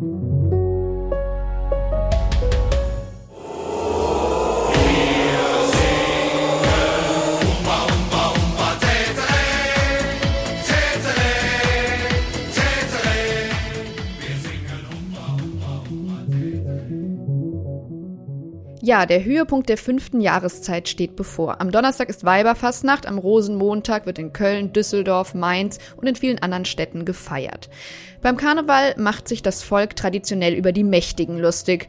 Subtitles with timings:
[0.00, 0.39] Thank you.
[18.90, 21.60] Ja, der Höhepunkt der fünften Jahreszeit steht bevor.
[21.60, 26.64] Am Donnerstag ist Weiberfastnacht, am Rosenmontag wird in Köln, Düsseldorf, Mainz und in vielen anderen
[26.64, 27.70] Städten gefeiert.
[28.20, 31.88] Beim Karneval macht sich das Volk traditionell über die Mächtigen lustig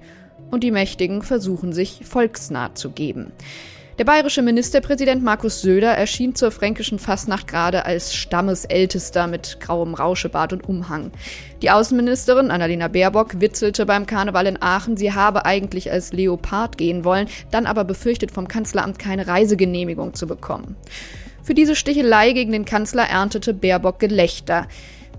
[0.52, 3.31] und die Mächtigen versuchen sich volksnah zu geben.
[4.02, 10.54] Der bayerische Ministerpräsident Markus Söder erschien zur fränkischen Fastnacht gerade als Stammesältester mit grauem Rauschebart
[10.54, 11.12] und Umhang.
[11.62, 17.05] Die Außenministerin Annalena Baerbock witzelte beim Karneval in Aachen, sie habe eigentlich als Leopard gehen
[17.05, 20.77] wollen, dann aber befürchtet vom Kanzleramt keine Reisegenehmigung zu bekommen.
[21.44, 24.66] Für diese Stichelei gegen den Kanzler erntete Baerbock Gelächter.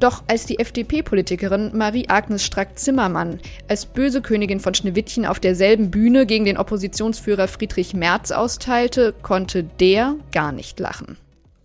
[0.01, 6.45] Doch als die FDP-Politikerin Marie-Agnes Strack-Zimmermann als böse Königin von Schneewittchen auf derselben Bühne gegen
[6.45, 11.17] den Oppositionsführer Friedrich Merz austeilte, konnte der gar nicht lachen.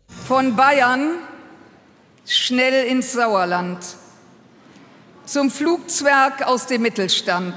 [0.08, 1.16] Von Bayern
[2.26, 3.80] schnell ins Sauerland.
[5.26, 7.56] Zum Flugzwerg aus dem Mittelstand.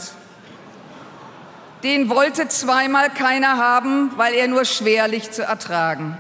[1.82, 6.18] Den wollte zweimal keiner haben, weil er nur schwerlich zu ertragen.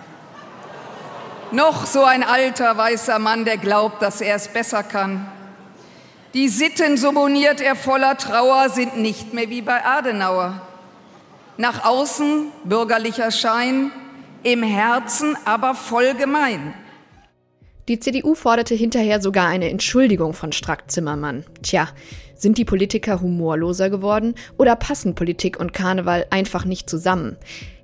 [1.52, 5.26] Noch so ein alter weißer Mann, der glaubt, dass er es besser kann.
[6.32, 10.62] Die Sitten, so moniert er voller Trauer, sind nicht mehr wie bei Adenauer.
[11.56, 13.90] Nach außen bürgerlicher Schein,
[14.44, 16.72] im Herzen aber voll gemein.
[17.88, 21.44] Die CDU forderte hinterher sogar eine Entschuldigung von Strack-Zimmermann.
[21.62, 21.88] Tja,
[22.40, 27.36] sind die Politiker humorloser geworden oder passen Politik und Karneval einfach nicht zusammen?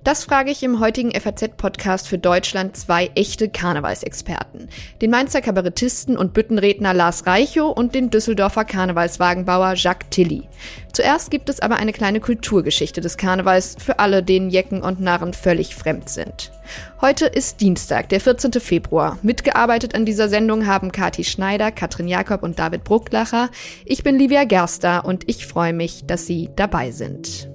[0.07, 4.69] Das frage ich im heutigen FAZ-Podcast für Deutschland zwei echte Karnevalsexperten.
[5.03, 10.45] Den Mainzer Kabarettisten und Büttenredner Lars Reichow und den Düsseldorfer Karnevalswagenbauer Jacques Tilly.
[10.93, 15.35] Zuerst gibt es aber eine kleine Kulturgeschichte des Karnevals für alle, denen Jecken und Narren
[15.35, 16.53] völlig fremd sind.
[17.01, 18.53] Heute ist Dienstag, der 14.
[18.53, 19.19] Februar.
[19.23, 23.51] Mitgearbeitet an dieser Sendung haben Kati Schneider, Katrin Jakob und David Brucklacher.
[23.85, 27.49] Ich bin Livia Gerster und ich freue mich, dass Sie dabei sind.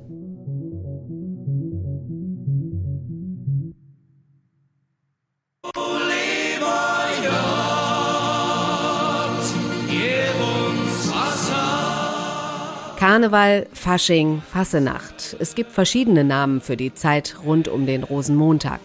[13.01, 15.35] Karneval, Fasching, Fassenacht.
[15.39, 18.79] Es gibt verschiedene Namen für die Zeit rund um den Rosenmontag.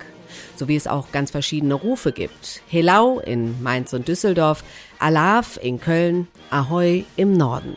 [0.57, 2.63] So wie es auch ganz verschiedene Rufe gibt.
[2.67, 4.65] Helau in Mainz und Düsseldorf,
[4.99, 7.77] Alav in Köln, Ahoi im Norden.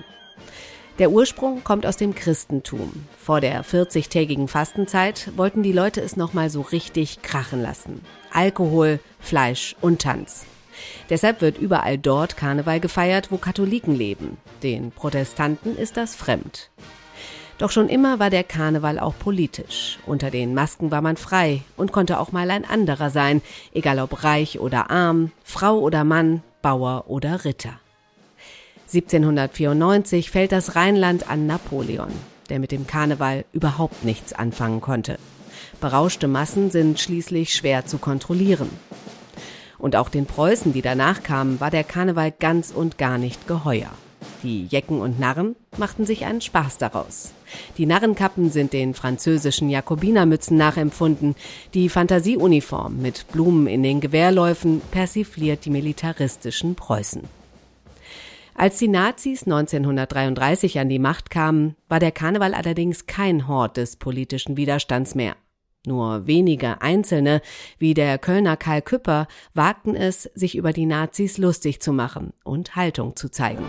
[0.99, 2.91] Der Ursprung kommt aus dem Christentum.
[3.17, 8.01] Vor der 40-tägigen Fastenzeit wollten die Leute es nochmal so richtig krachen lassen.
[8.33, 10.45] Alkohol, Fleisch und Tanz.
[11.09, 14.37] Deshalb wird überall dort Karneval gefeiert, wo Katholiken leben.
[14.61, 16.69] Den Protestanten ist das fremd.
[17.59, 19.99] Doch schon immer war der Karneval auch politisch.
[20.05, 23.41] Unter den Masken war man frei und konnte auch mal ein anderer sein,
[23.73, 27.79] egal ob reich oder arm, Frau oder Mann, Bauer oder Ritter.
[28.91, 32.09] 1794 fällt das Rheinland an Napoleon,
[32.49, 35.19] der mit dem Karneval überhaupt nichts anfangen konnte.
[35.79, 38.69] Berauschte Massen sind schließlich schwer zu kontrollieren.
[39.77, 43.91] Und auch den Preußen, die danach kamen, war der Karneval ganz und gar nicht geheuer.
[44.41, 47.33] Die Jecken und Narren machten sich einen Spaß daraus.
[47.77, 51.35] Die Narrenkappen sind den französischen Jakobinermützen nachempfunden.
[51.75, 57.38] Die Fantasieuniform mit Blumen in den Gewehrläufen persifliert die militaristischen Preußen.
[58.59, 63.95] Als die Nazis 1933 an die Macht kamen, war der Karneval allerdings kein Hort des
[63.95, 65.37] politischen Widerstands mehr.
[65.87, 67.41] Nur wenige Einzelne,
[67.77, 72.75] wie der Kölner Karl Küpper, wagten es, sich über die Nazis lustig zu machen und
[72.75, 73.63] Haltung zu zeigen.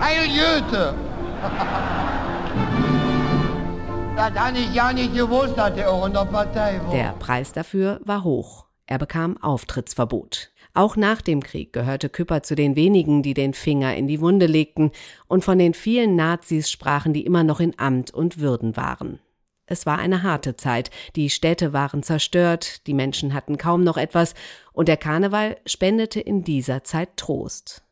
[0.00, 0.94] Heil Jöte!
[4.16, 6.90] das habe ich ja nicht gewusst, dass er auch in der Partei war.
[6.90, 8.64] Der Preis dafür war hoch.
[8.86, 10.52] Er bekam Auftrittsverbot.
[10.78, 14.46] Auch nach dem Krieg gehörte Küpper zu den wenigen, die den Finger in die Wunde
[14.46, 14.92] legten,
[15.26, 19.18] und von den vielen Nazis sprachen, die immer noch in Amt und Würden waren.
[19.66, 24.34] Es war eine harte Zeit, die Städte waren zerstört, die Menschen hatten kaum noch etwas,
[24.72, 27.82] und der Karneval spendete in dieser Zeit Trost.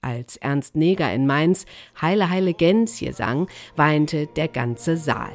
[0.00, 1.66] Als Ernst Neger in Mainz
[2.00, 5.34] Heile Heile Gänsie sang, weinte der ganze Saal.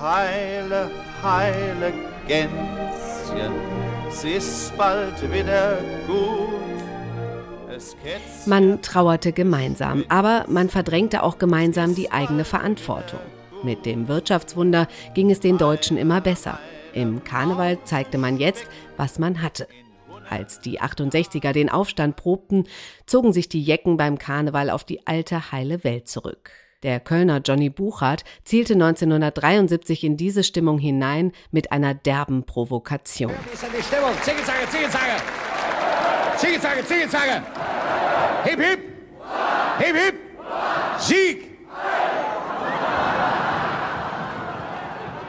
[0.00, 0.90] Heile,
[1.22, 1.92] heile
[2.26, 3.77] Gänschen,
[4.08, 6.48] es ist bald wieder gut.
[8.46, 13.20] Man trauerte gemeinsam, aber man verdrängte auch gemeinsam die eigene Verantwortung.
[13.62, 16.58] Mit dem Wirtschaftswunder ging es den Deutschen immer besser.
[16.92, 18.66] Im Karneval zeigte man jetzt,
[18.96, 19.68] was man hatte.
[20.28, 22.64] Als die 68er den Aufstand probten,
[23.06, 26.50] zogen sich die Jecken beim Karneval auf die alte heile Welt zurück.
[26.84, 33.32] Der Kölner Johnny Buchart zielte 1973 in diese Stimmung hinein mit einer derben Provokation.
[33.32, 34.12] Wie ist denn die Stimmung?
[34.22, 35.16] Ziegelzange, Ziegelzange!
[36.36, 37.42] Ziegelzange, Ziegelzange!
[38.44, 38.80] Hip, hip!
[39.78, 40.14] Hip, hip!
[41.00, 41.48] Sieg!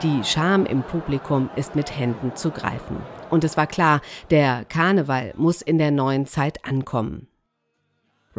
[0.04, 3.01] Die Scham im Publikum ist mit Händen zu greifen.
[3.31, 7.29] Und es war klar, der Karneval muss in der neuen Zeit ankommen.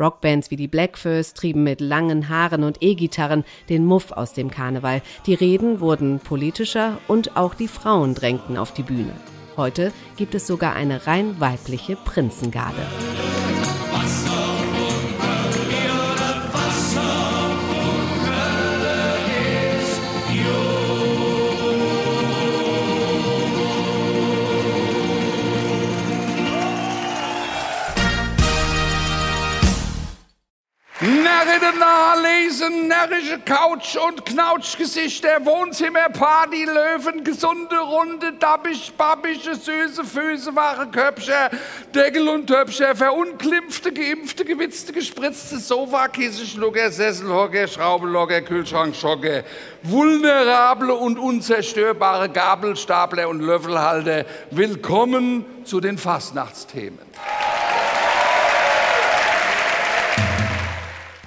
[0.01, 5.03] Rockbands wie die Blackfurs trieben mit langen Haaren und E-Gitarren den Muff aus dem Karneval.
[5.27, 9.13] Die Reden wurden politischer und auch die Frauen drängten auf die Bühne.
[9.57, 12.83] Heute gibt es sogar eine rein weibliche Prinzengarde.
[31.03, 40.89] Närride Nachlesen, närrische Couch- und Knautschgesichter, Wohnzimmerparty, Löwen, gesunde Runde, dabbisch, babbische, süße Füße, wache
[40.89, 41.59] Köpfchen,
[41.95, 49.45] Deckel und Töpfchen, verunglimpfte, geimpfte, gewitzte, gespritzte Sofa, Kissen, Schlucker, Sesselhocker, Schraubenlocker, Kühlschrankschocker,
[49.83, 54.27] vulnerable und unzerstörbare Gabelstapler und Löffelhalter.
[54.51, 56.99] Willkommen zu den Fastnachtsthemen.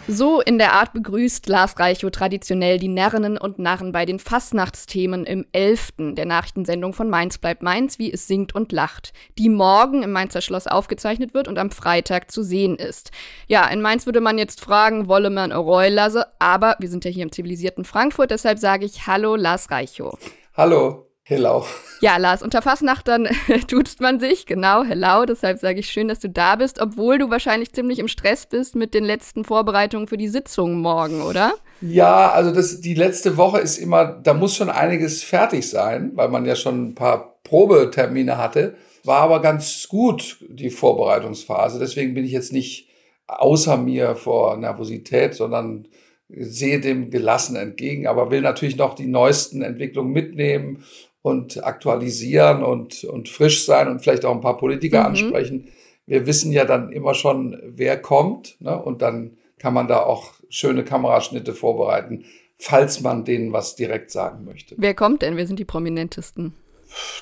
[0.07, 5.25] So in der Art begrüßt Lars Reichow traditionell die Närrinnen und Narren bei den Fastnachtsthemen
[5.25, 5.94] im 11.
[6.17, 10.41] der Nachrichtensendung von Mainz bleibt Mainz, wie es singt und lacht, die morgen im Mainzer
[10.41, 13.11] Schloss aufgezeichnet wird und am Freitag zu sehen ist.
[13.47, 17.23] Ja, in Mainz würde man jetzt fragen, wolle man Reulase, aber wir sind ja hier
[17.23, 20.19] im zivilisierten Frankfurt, deshalb sage ich Hallo Lars Reichow.
[20.57, 21.65] Hallo, hello.
[22.01, 23.29] Ja, Lars, unter Fastnachtern
[23.67, 25.25] tutst man sich, genau, hello.
[25.25, 28.75] Deshalb sage ich schön, dass du da bist, obwohl du wahrscheinlich ziemlich im Stress bist
[28.75, 31.53] mit den letzten Vorbereitungen für die Sitzung morgen, oder?
[31.81, 36.29] Ja, also das, die letzte Woche ist immer, da muss schon einiges fertig sein, weil
[36.29, 38.75] man ja schon ein paar Probetermine hatte.
[39.05, 41.79] War aber ganz gut, die Vorbereitungsphase.
[41.79, 42.89] Deswegen bin ich jetzt nicht
[43.27, 45.87] außer mir vor Nervosität, sondern
[46.29, 50.83] sehe dem gelassen entgegen, aber will natürlich noch die neuesten Entwicklungen mitnehmen
[51.23, 55.05] und aktualisieren und, und frisch sein und vielleicht auch ein paar Politiker Mhm.
[55.07, 55.69] ansprechen.
[56.05, 58.77] Wir wissen ja dann immer schon, wer kommt, ne?
[58.79, 62.25] und dann kann man da auch schöne Kameraschnitte vorbereiten,
[62.57, 64.75] falls man denen was direkt sagen möchte.
[64.77, 65.37] Wer kommt denn?
[65.37, 66.53] Wer sind die Prominentesten?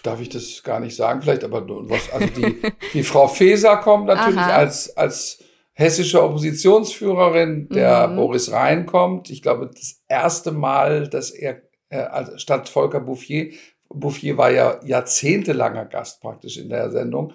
[0.03, 2.57] Darf ich das gar nicht sagen, vielleicht, aber was, also die,
[2.93, 4.55] die Frau Feser kommt natürlich Aha.
[4.55, 5.43] als, als
[5.73, 8.15] hessische Oppositionsführerin, der Mhm.
[8.15, 9.29] Boris Rhein kommt.
[9.29, 13.51] Ich glaube, das erste Mal, dass er äh, statt Volker Bouffier,
[13.93, 17.33] Bouffier war ja jahrzehntelanger Gast praktisch in der Sendung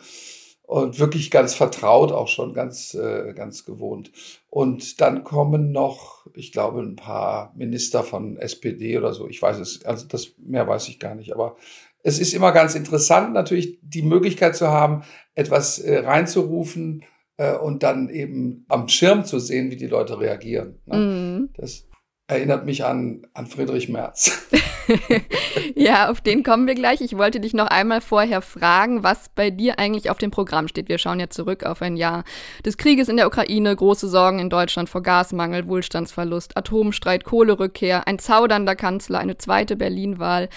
[0.67, 4.11] und wirklich ganz vertraut, auch schon ganz, äh, ganz gewohnt.
[4.51, 9.29] Und dann kommen noch, ich glaube, ein paar Minister von SPD oder so.
[9.29, 11.57] Ich weiß es, also das mehr weiß ich gar nicht, aber
[12.03, 15.03] es ist immer ganz interessant, natürlich die Möglichkeit zu haben,
[15.35, 17.05] etwas äh, reinzurufen
[17.37, 20.81] äh, und dann eben am Schirm zu sehen, wie die Leute reagieren.
[20.87, 20.97] Ne?
[20.97, 21.49] Mhm.
[21.57, 21.87] Das
[22.29, 24.33] erinnert mich an, an Friedrich Merz.
[25.75, 27.01] Ja, auf den kommen wir gleich.
[27.01, 30.89] Ich wollte dich noch einmal vorher fragen, was bei dir eigentlich auf dem Programm steht.
[30.89, 32.25] Wir schauen ja zurück auf ein Jahr
[32.65, 38.19] des Krieges in der Ukraine, große Sorgen in Deutschland vor Gasmangel, Wohlstandsverlust, Atomstreit, Kohlerückkehr, ein
[38.19, 40.49] zaudernder Kanzler, eine zweite Berlin-Wahl,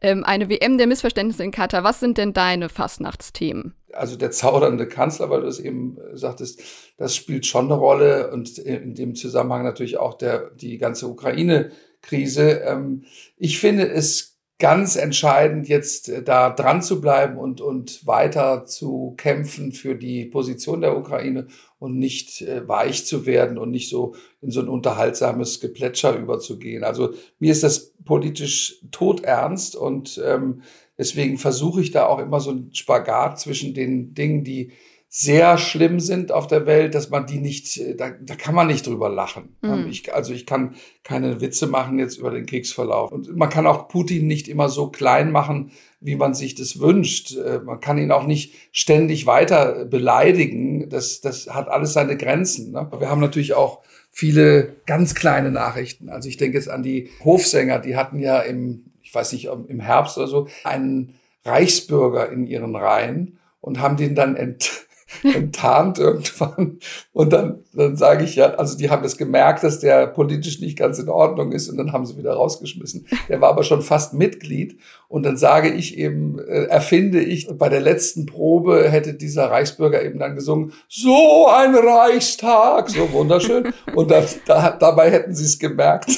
[0.00, 1.84] ähm, eine WM der Missverständnisse in Katar.
[1.84, 3.74] Was sind denn deine Fastnachtsthemen?
[3.92, 6.62] also der zaudernde Kanzler, weil du es eben sagtest,
[6.96, 12.62] das spielt schon eine Rolle und in dem Zusammenhang natürlich auch der, die ganze Ukraine-Krise.
[12.66, 13.04] Ähm,
[13.36, 14.31] Ich finde es
[14.62, 20.24] ganz entscheidend, jetzt äh, da dran zu bleiben und, und weiter zu kämpfen für die
[20.24, 21.48] Position der Ukraine
[21.80, 26.84] und nicht äh, weich zu werden und nicht so in so ein unterhaltsames Geplätscher überzugehen.
[26.84, 30.62] Also mir ist das politisch todernst und ähm,
[30.98, 34.72] Deswegen versuche ich da auch immer so einen Spagat zwischen den Dingen, die
[35.14, 38.66] sehr schlimm sind auf der Welt, dass man die nicht, äh, da, da kann man
[38.66, 39.56] nicht drüber lachen.
[39.60, 39.88] Mhm.
[39.90, 43.12] Ich, also ich kann keine Witze machen jetzt über den Kriegsverlauf.
[43.12, 47.36] Und man kann auch Putin nicht immer so klein machen, wie man sich das wünscht.
[47.36, 50.88] Äh, Man kann ihn auch nicht ständig weiter beleidigen.
[50.88, 52.72] Das, das hat alles seine Grenzen.
[52.72, 52.90] Ne?
[52.98, 56.08] Wir haben natürlich auch viele ganz kleine Nachrichten.
[56.08, 59.80] Also ich denke jetzt an die Hofsänger, die hatten ja im ich weiß nicht, im
[59.80, 64.86] Herbst oder so, einen Reichsbürger in ihren Reihen und haben den dann ent,
[65.22, 66.78] enttarnt irgendwann.
[67.12, 70.78] Und dann, dann sage ich ja, also die haben es gemerkt, dass der politisch nicht
[70.78, 73.06] ganz in Ordnung ist und dann haben sie wieder rausgeschmissen.
[73.28, 74.78] Der war aber schon fast Mitglied.
[75.12, 80.02] Und dann sage ich eben, äh, erfinde ich, bei der letzten Probe hätte dieser Reichsbürger
[80.02, 83.74] eben dann gesungen, so ein Reichstag, so wunderschön.
[83.94, 86.10] Und dann, da, dabei hätten sie es gemerkt.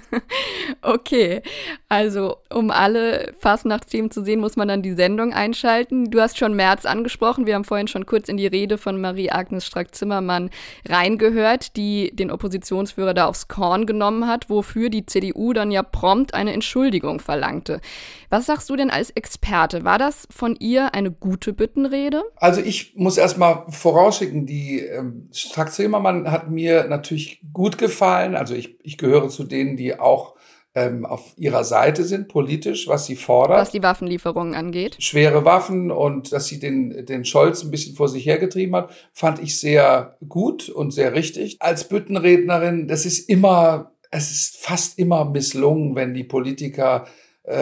[0.80, 1.42] okay,
[1.90, 6.10] also um alle Fastnachtsthemen zu sehen, muss man dann die Sendung einschalten.
[6.10, 7.44] Du hast schon März angesprochen.
[7.44, 10.48] Wir haben vorhin schon kurz in die Rede von Marie-Agnes Strack-Zimmermann
[10.88, 16.32] reingehört, die den Oppositionsführer da aufs Korn genommen hat, wofür die CDU dann ja prompt
[16.32, 17.82] eine Entschuldigung verlangte.
[18.30, 19.84] Was sagst du denn als Experte?
[19.84, 22.22] War das von ihr eine gute Büttenrede?
[22.36, 28.34] Also ich muss erstmal vorausschicken, die ähm, Strack-Zimmermann hat mir natürlich gut gefallen.
[28.34, 30.36] Also ich, ich gehöre zu denen, die auch
[30.76, 33.58] ähm, auf ihrer Seite sind, politisch, was sie fordert.
[33.58, 34.96] Was die Waffenlieferungen angeht.
[34.98, 39.38] Schwere Waffen und dass sie den, den Scholz ein bisschen vor sich hergetrieben hat, fand
[39.42, 41.56] ich sehr gut und sehr richtig.
[41.60, 47.06] Als Büttenrednerin, das ist immer, es ist fast immer misslungen, wenn die Politiker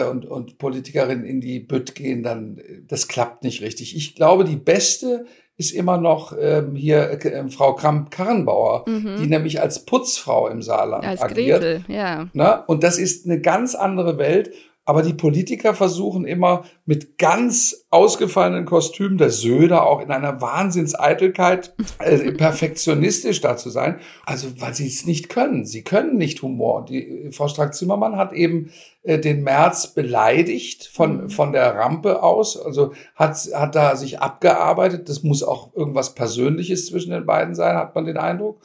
[0.09, 3.95] und, und Politikerinnen in die Bütt gehen, dann das klappt nicht richtig.
[3.95, 5.25] Ich glaube, die beste
[5.57, 9.17] ist immer noch ähm, hier äh, Frau Kramp-Karrenbauer, mhm.
[9.21, 11.61] die nämlich als Putzfrau im Saarland als agiert.
[11.61, 12.27] Gretel, ja.
[12.33, 12.55] Na?
[12.65, 14.51] Und das ist eine ganz andere Welt.
[14.87, 21.73] Aber die Politiker versuchen immer mit ganz ausgefallenen Kostümen, der Söder auch in einer Wahnsinnseitelkeit,
[21.97, 23.99] äh, perfektionistisch da zu sein.
[24.27, 25.65] Also, weil sie es nicht können.
[25.65, 26.77] Sie können nicht Humor.
[26.77, 28.69] Und die Frau Strack-Zimmermann hat eben
[29.01, 31.29] äh, den März beleidigt von, mhm.
[31.31, 32.55] von der Rampe aus.
[32.55, 35.09] Also hat, hat da sich abgearbeitet.
[35.09, 38.61] Das muss auch irgendwas Persönliches zwischen den beiden sein, hat man den Eindruck.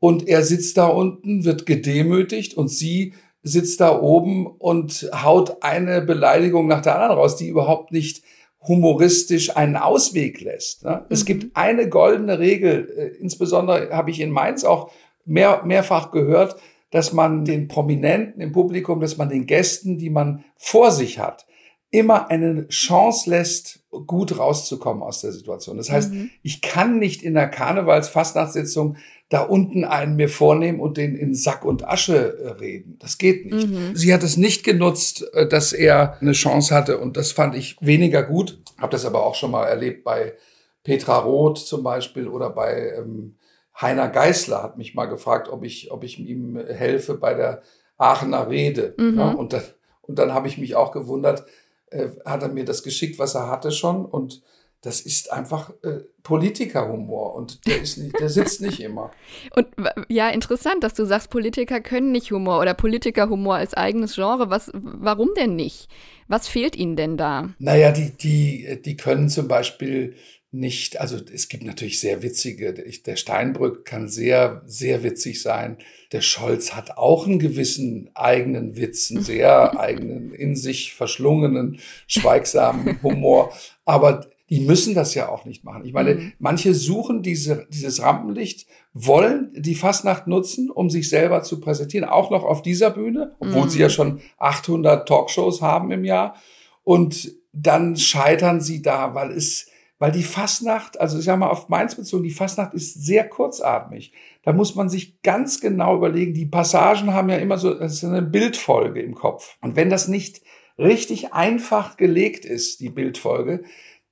[0.00, 6.02] Und er sitzt da unten, wird gedemütigt und sie sitzt da oben und haut eine
[6.02, 8.22] Beleidigung nach der anderen raus, die überhaupt nicht
[8.66, 10.84] humoristisch einen Ausweg lässt.
[10.84, 10.96] Ne?
[10.96, 11.06] Mhm.
[11.08, 14.90] Es gibt eine goldene Regel, äh, insbesondere habe ich in Mainz auch
[15.24, 16.56] mehr, mehrfach gehört,
[16.90, 21.46] dass man den Prominenten im Publikum, dass man den Gästen, die man vor sich hat,
[21.90, 25.76] immer eine Chance lässt, gut rauszukommen aus der Situation.
[25.76, 26.30] Das heißt, mhm.
[26.42, 28.96] ich kann nicht in der Karnevals-Fastnachtssitzung
[29.30, 32.98] da unten einen mir vornehmen und den in Sack und Asche äh, reden.
[32.98, 33.68] Das geht nicht.
[33.68, 33.94] Mhm.
[33.94, 37.76] Sie hat es nicht genutzt, äh, dass er eine Chance hatte und das fand ich
[37.80, 38.58] weniger gut.
[38.78, 40.34] Habe das aber auch schon mal erlebt bei
[40.82, 43.36] Petra Roth zum Beispiel oder bei ähm,
[43.80, 47.62] Heiner Geißler hat mich mal gefragt, ob ich, ob ich ihm helfe bei der
[47.98, 48.94] Aachener Rede.
[48.98, 49.16] Mhm.
[49.16, 49.62] Ja, und, dann,
[50.02, 51.44] und dann habe ich mich auch gewundert,
[51.90, 54.42] äh, hat er mir das geschickt, was er hatte schon und
[54.82, 59.10] das ist einfach äh, Politikerhumor und der ist nicht, der sitzt nicht immer.
[59.54, 59.66] Und
[60.08, 64.48] ja, interessant, dass du sagst, Politiker können nicht Humor oder Politikerhumor als eigenes Genre.
[64.48, 65.88] Was, warum denn nicht?
[66.28, 67.50] Was fehlt ihnen denn da?
[67.58, 70.14] Naja, die, die, die können zum Beispiel
[70.52, 75.78] nicht, also es gibt natürlich sehr witzige, der Steinbrück kann sehr, sehr witzig sein.
[76.12, 83.00] Der Scholz hat auch einen gewissen eigenen Witz, einen sehr eigenen, in sich verschlungenen, schweigsamen
[83.02, 83.52] Humor.
[83.84, 85.84] Aber die müssen das ja auch nicht machen.
[85.84, 86.32] Ich meine, mhm.
[86.40, 92.30] manche suchen diese, dieses Rampenlicht, wollen die Fastnacht nutzen, um sich selber zu präsentieren, auch
[92.30, 93.68] noch auf dieser Bühne, obwohl mhm.
[93.70, 96.34] sie ja schon 800 Talkshows haben im Jahr.
[96.82, 99.68] Und dann scheitern sie da, weil es,
[100.00, 104.12] weil die Fastnacht, also ich sag mal auf Mainz bezogen, die Fastnacht ist sehr kurzatmig.
[104.42, 108.04] Da muss man sich ganz genau überlegen, die Passagen haben ja immer so, das ist
[108.04, 109.58] eine Bildfolge im Kopf.
[109.60, 110.40] Und wenn das nicht
[110.80, 113.62] richtig einfach gelegt ist, die Bildfolge,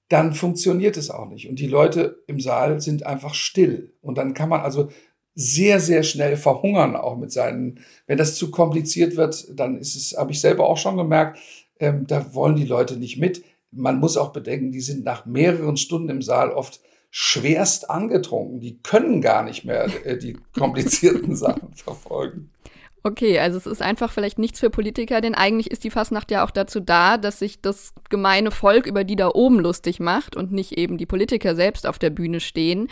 [0.09, 1.49] dann funktioniert es auch nicht.
[1.49, 3.93] Und die Leute im Saal sind einfach still.
[4.01, 4.89] Und dann kann man also
[5.35, 10.17] sehr, sehr schnell verhungern, auch mit seinen, wenn das zu kompliziert wird, dann ist es,
[10.19, 11.39] habe ich selber auch schon gemerkt,
[11.79, 13.45] ähm, da wollen die Leute nicht mit.
[13.71, 18.61] Man muss auch bedenken, die sind nach mehreren Stunden im Saal oft schwerst angetrunken.
[18.61, 22.51] Die können gar nicht mehr äh, die komplizierten Sachen verfolgen.
[23.09, 26.45] Okay, also es ist einfach vielleicht nichts für Politiker, denn eigentlich ist die Fasnacht ja
[26.45, 30.53] auch dazu da, dass sich das gemeine Volk über die da oben lustig macht und
[30.53, 32.89] nicht eben die Politiker selbst auf der Bühne stehen.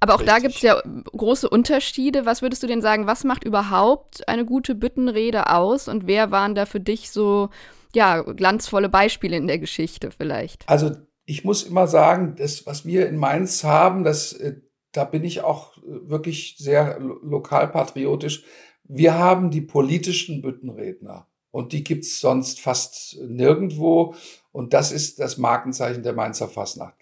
[0.00, 0.34] Aber auch Richtig.
[0.34, 0.82] da gibt es ja
[1.16, 2.26] große Unterschiede.
[2.26, 6.56] Was würdest du denn sagen, was macht überhaupt eine gute Büttenrede aus und wer waren
[6.56, 7.50] da für dich so,
[7.94, 10.68] ja, glanzvolle Beispiele in der Geschichte vielleicht?
[10.68, 10.90] Also
[11.26, 14.56] ich muss immer sagen, das, was wir in Mainz haben, das, äh,
[14.90, 18.44] da bin ich auch äh, wirklich sehr lokalpatriotisch.
[18.84, 24.14] Wir haben die politischen Büttenredner und die gibt's sonst fast nirgendwo.
[24.50, 26.94] Und das ist das Markenzeichen der Mainzer Fasnacht.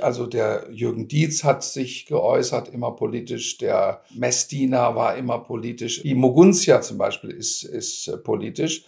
[0.00, 3.58] Also der Jürgen Dietz hat sich geäußert, immer politisch.
[3.58, 6.02] Der Messdiener war immer politisch.
[6.02, 8.84] Die Moguntia zum Beispiel ist, ist äh, politisch.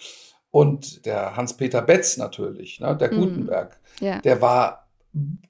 [0.50, 3.20] Und der Hans-Peter Betz natürlich, ne, der mhm.
[3.20, 4.20] Gutenberg, ja.
[4.20, 4.88] der war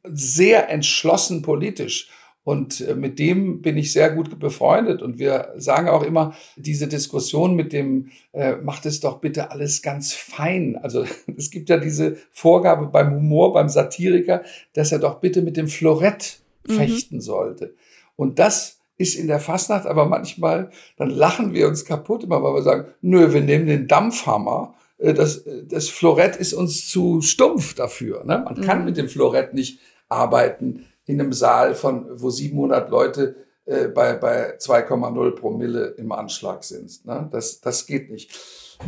[0.05, 2.11] sehr entschlossen politisch.
[2.43, 5.03] Und äh, mit dem bin ich sehr gut befreundet.
[5.03, 9.83] Und wir sagen auch immer, diese Diskussion mit dem, äh, macht es doch bitte alles
[9.83, 10.79] ganz fein.
[10.83, 11.05] Also
[11.37, 14.43] es gibt ja diese Vorgabe beim Humor, beim Satiriker,
[14.73, 16.73] dass er doch bitte mit dem Florett mhm.
[16.73, 17.75] fechten sollte.
[18.17, 22.55] Und das ist in der Fastnacht aber manchmal, dann lachen wir uns kaputt immer, weil
[22.55, 24.75] wir sagen, nö, wir nehmen den Dampfhammer.
[24.99, 28.25] Äh, das, das Florett ist uns zu stumpf dafür.
[28.25, 28.43] Ne?
[28.45, 28.85] Man kann mhm.
[28.87, 29.79] mit dem Florett nicht
[30.09, 36.65] arbeiten in einem Saal von, wo 700 Leute äh, bei, bei 2,0 Promille im Anschlag
[36.65, 37.05] sind.
[37.05, 37.29] Ne?
[37.31, 38.39] Das, das geht nicht.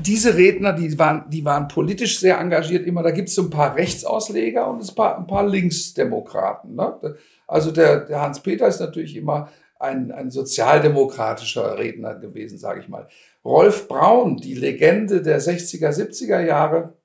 [0.01, 3.03] Diese Redner, die waren, die waren politisch sehr engagiert immer.
[3.03, 6.75] Da gibt es so ein paar Rechtsausleger und ein paar, ein paar Linksdemokraten.
[6.75, 7.17] Ne?
[7.47, 13.09] Also der, der Hans-Peter ist natürlich immer ein, ein sozialdemokratischer Redner gewesen, sage ich mal.
[13.45, 16.97] Rolf Braun, die Legende der 60er, 70er Jahre,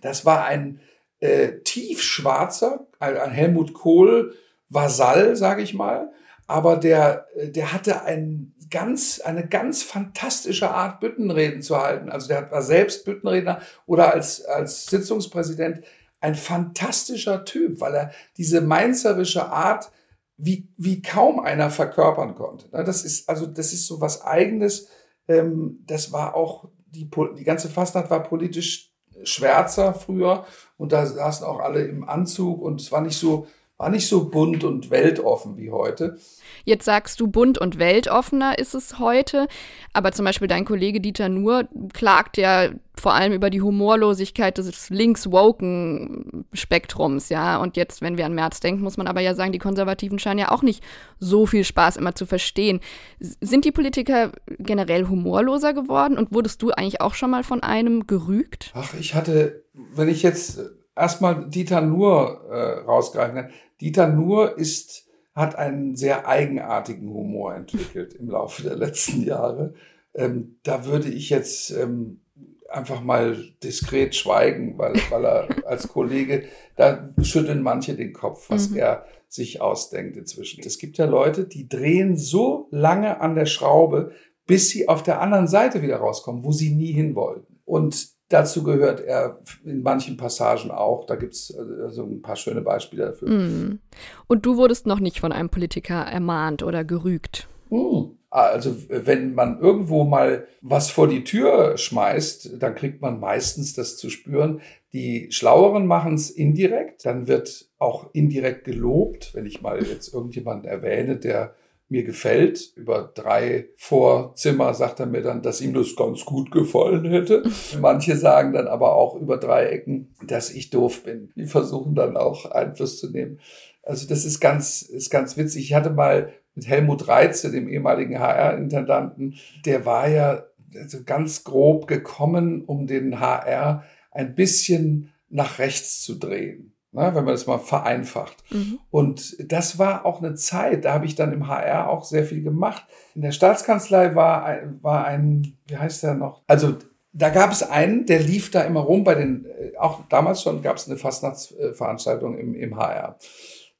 [0.00, 0.80] das war ein
[1.20, 4.34] äh, tiefschwarzer, ein, Helmut Kohl
[4.68, 6.10] Vasall, sage ich mal,
[6.46, 12.10] aber der, der hatte ein ganz, eine ganz fantastische Art, Büttenreden zu halten.
[12.10, 15.84] Also der war selbst Büttenredner oder als, als Sitzungspräsident
[16.20, 19.90] ein fantastischer Typ, weil er diese mainzerische Art
[20.36, 22.68] wie, wie kaum einer verkörpern konnte.
[22.70, 24.88] Das ist, also, das ist so was Eigenes.
[25.28, 27.08] Ähm, das war auch, die,
[27.38, 28.93] die ganze Fastnacht war politisch
[29.24, 30.44] schwärzer früher.
[30.76, 34.30] Und da saßen auch alle im Anzug und es war nicht so, war nicht so
[34.30, 36.16] bunt und weltoffen wie heute.
[36.64, 39.48] Jetzt sagst du, bunt und weltoffener ist es heute,
[39.92, 44.88] aber zum Beispiel dein Kollege Dieter Nuhr klagt ja vor allem über die Humorlosigkeit des
[44.90, 47.56] links-woken Spektrums, ja.
[47.56, 50.38] Und jetzt, wenn wir an März denken, muss man aber ja sagen, die Konservativen scheinen
[50.38, 50.82] ja auch nicht
[51.18, 52.80] so viel Spaß immer zu verstehen.
[53.18, 58.06] Sind die Politiker generell humorloser geworden und wurdest du eigentlich auch schon mal von einem
[58.06, 58.70] gerügt?
[58.74, 60.60] Ach, ich hatte, wenn ich jetzt
[60.96, 63.50] erstmal Dieter Nuhr äh, rausgreifen.
[63.80, 69.74] Dieter Nuhr ist, hat einen sehr eigenartigen Humor entwickelt im Laufe der letzten Jahre.
[70.14, 72.20] Ähm, da würde ich jetzt ähm,
[72.68, 76.44] einfach mal diskret schweigen, weil, weil er als Kollege,
[76.76, 78.76] da schütteln manche den Kopf, was mhm.
[78.78, 80.62] er sich ausdenkt inzwischen.
[80.64, 84.12] Es gibt ja Leute, die drehen so lange an der Schraube,
[84.46, 87.60] bis sie auf der anderen Seite wieder rauskommen, wo sie nie hin wollten.
[87.64, 91.04] Und Dazu gehört er in manchen Passagen auch.
[91.06, 93.28] Da gibt es also ein paar schöne Beispiele dafür.
[93.28, 93.80] Mm.
[94.26, 97.48] Und du wurdest noch nicht von einem Politiker ermahnt oder gerügt?
[97.68, 98.04] Mm.
[98.30, 103.96] Also wenn man irgendwo mal was vor die Tür schmeißt, dann kriegt man meistens das
[103.96, 104.60] zu spüren.
[104.92, 109.34] Die Schlaueren machen es indirekt, dann wird auch indirekt gelobt.
[109.34, 111.54] Wenn ich mal jetzt irgendjemanden erwähne, der
[111.94, 112.72] mir gefällt.
[112.76, 117.44] Über drei Vorzimmer sagt er mir dann, dass ihm das ganz gut gefallen hätte.
[117.80, 121.30] Manche sagen dann aber auch über drei Ecken, dass ich doof bin.
[121.36, 123.38] Die versuchen dann auch Einfluss zu nehmen.
[123.84, 125.64] Also das ist ganz, ist ganz witzig.
[125.64, 131.86] Ich hatte mal mit Helmut Reitze, dem ehemaligen HR-Intendanten, der war ja also ganz grob
[131.86, 137.58] gekommen, um den HR ein bisschen nach rechts zu drehen ne, wenn man das mal
[137.58, 138.36] vereinfacht.
[138.50, 138.78] Mhm.
[138.90, 142.42] Und das war auch eine Zeit, da habe ich dann im HR auch sehr viel
[142.42, 142.84] gemacht.
[143.14, 146.42] In der Staatskanzlei war ein, war ein wie heißt der noch?
[146.46, 146.76] Also
[147.12, 150.62] da gab es einen, der lief da immer rum bei den, äh, auch damals schon
[150.62, 153.18] gab es eine Fastnachtsveranstaltung im, im HR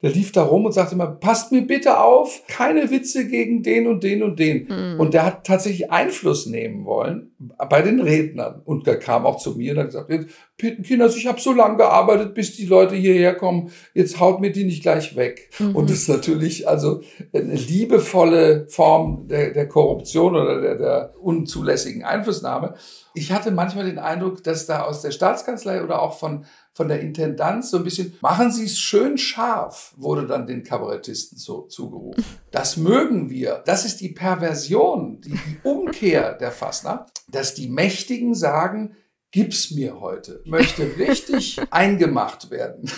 [0.05, 3.87] der lief da rum und sagte immer, passt mir bitte auf, keine Witze gegen den
[3.87, 4.68] und den und den.
[4.68, 5.00] Mhm.
[5.00, 7.33] Und der hat tatsächlich Einfluss nehmen wollen
[7.70, 8.61] bei den Rednern.
[8.66, 10.11] Und der kam auch zu mir und hat gesagt,
[10.57, 14.64] Kinder, ich habe so lange gearbeitet, bis die Leute hierher kommen, jetzt haut mir die
[14.64, 15.51] nicht gleich weg.
[15.59, 15.75] Mhm.
[15.75, 22.05] Und das ist natürlich also eine liebevolle Form der, der Korruption oder der, der unzulässigen
[22.05, 22.75] Einflussnahme.
[23.14, 27.01] Ich hatte manchmal den Eindruck, dass da aus der Staatskanzlei oder auch von von der
[27.01, 32.25] Intendanz so ein bisschen, machen Sie es schön scharf, wurde dann den Kabarettisten so zugerufen.
[32.51, 33.62] Das mögen wir.
[33.64, 38.97] Das ist die Perversion, die, die Umkehr der Fassner, dass die Mächtigen sagen,
[39.35, 40.40] gib's mir heute.
[40.44, 42.88] Möchte richtig eingemacht werden.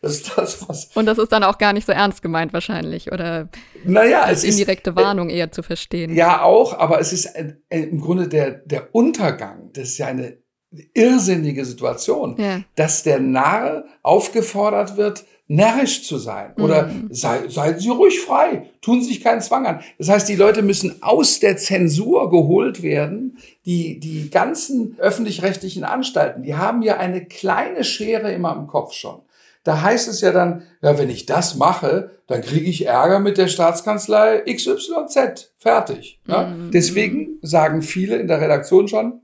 [0.00, 0.88] Das ist das, was.
[0.94, 3.50] Und das ist dann auch gar nicht so ernst gemeint wahrscheinlich, oder?
[3.84, 6.14] Naja, es ist indirekte Warnung eher zu verstehen.
[6.14, 7.28] Ja, auch, aber es ist
[7.68, 9.72] im Grunde der, der Untergang.
[9.74, 10.38] Das ist ja eine
[10.94, 12.62] irrsinnige Situation, ja.
[12.76, 17.08] dass der Narr aufgefordert wird, närrisch zu sein oder mhm.
[17.10, 19.80] sei, seien Sie ruhig frei, tun Sie sich keinen Zwang an.
[19.98, 23.38] Das heißt, die Leute müssen aus der Zensur geholt werden.
[23.66, 29.20] Die, die ganzen öffentlich-rechtlichen Anstalten, die haben ja eine kleine Schere immer im Kopf schon.
[29.64, 33.38] Da heißt es ja dann, ja, wenn ich das mache, dann kriege ich Ärger mit
[33.38, 35.52] der Staatskanzlei XYZ.
[35.56, 36.20] Fertig.
[36.26, 36.48] Ja?
[36.48, 36.70] Mhm.
[36.70, 39.20] Deswegen sagen viele in der Redaktion schon,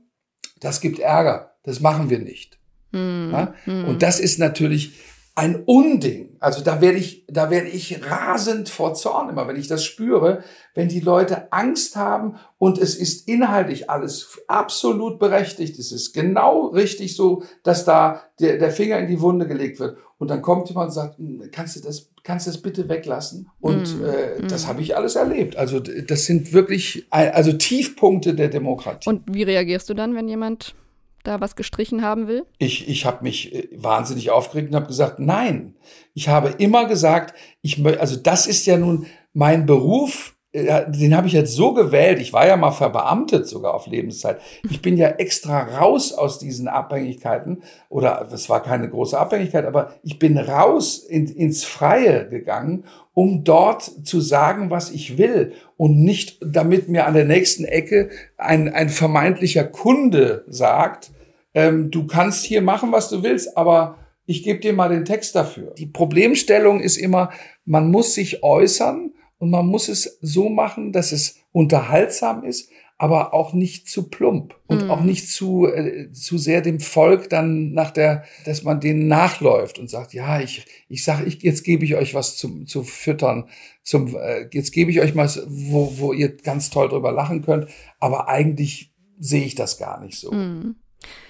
[0.59, 1.55] das gibt Ärger.
[1.63, 2.59] Das machen wir nicht.
[2.91, 3.53] Hm, ja?
[3.65, 3.85] hm.
[3.85, 4.93] Und das ist natürlich
[5.35, 6.35] ein Unding.
[6.39, 10.43] Also da werde ich, da werde ich rasend vor Zorn immer, wenn ich das spüre,
[10.73, 15.79] wenn die Leute Angst haben und es ist inhaltlich alles absolut berechtigt.
[15.79, 19.97] Es ist genau richtig so, dass da der, der Finger in die Wunde gelegt wird.
[20.17, 23.49] Und dann kommt jemand und sagt, hm, kannst du das, kannst du das bitte weglassen?
[23.59, 24.47] Und mm, äh, mm.
[24.49, 25.55] das habe ich alles erlebt.
[25.55, 29.09] Also das sind wirklich, also Tiefpunkte der Demokratie.
[29.09, 30.75] Und wie reagierst du dann, wenn jemand
[31.23, 32.45] da was gestrichen haben will?
[32.57, 35.75] Ich, ich habe mich äh, wahnsinnig aufgeregt und habe gesagt, nein.
[36.13, 41.33] Ich habe immer gesagt, ich also das ist ja nun mein Beruf, den habe ich
[41.33, 42.19] jetzt so gewählt.
[42.19, 44.41] Ich war ja mal verbeamtet sogar auf Lebenszeit.
[44.69, 49.93] Ich bin ja extra raus aus diesen Abhängigkeiten oder das war keine große Abhängigkeit, aber
[50.03, 52.83] ich bin raus in, ins Freie gegangen,
[53.13, 58.09] um dort zu sagen, was ich will und nicht damit mir an der nächsten Ecke
[58.37, 61.11] ein, ein vermeintlicher Kunde sagt,
[61.53, 65.33] ähm, du kannst hier machen, was du willst, aber ich gebe dir mal den Text
[65.33, 65.73] dafür.
[65.77, 67.31] Die Problemstellung ist immer,
[67.63, 73.33] man muss sich äußern und man muss es so machen, dass es unterhaltsam ist, aber
[73.33, 74.91] auch nicht zu plump und mm.
[74.91, 79.79] auch nicht zu, äh, zu sehr dem Volk dann nach der, dass man denen nachläuft
[79.79, 83.49] und sagt, ja, ich, ich sage, ich, jetzt gebe ich euch was zum, zu füttern,
[83.81, 87.67] zum, äh, jetzt gebe ich euch mal, wo, wo ihr ganz toll drüber lachen könnt,
[87.99, 90.31] aber eigentlich sehe ich das gar nicht so.
[90.31, 90.75] Mm.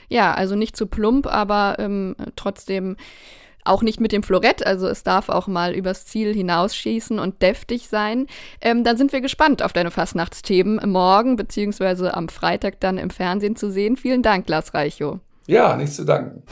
[0.09, 2.97] Ja, also nicht zu plump, aber ähm, trotzdem
[3.63, 7.87] auch nicht mit dem Florett, also es darf auch mal übers Ziel hinausschießen und deftig
[7.87, 8.27] sein.
[8.61, 13.55] Ähm, dann sind wir gespannt auf deine Fastnachtsthemen morgen beziehungsweise am Freitag dann im Fernsehen
[13.55, 13.97] zu sehen.
[13.97, 15.19] Vielen Dank, Lars Reichow.
[15.47, 16.43] Ja, nichts zu danken.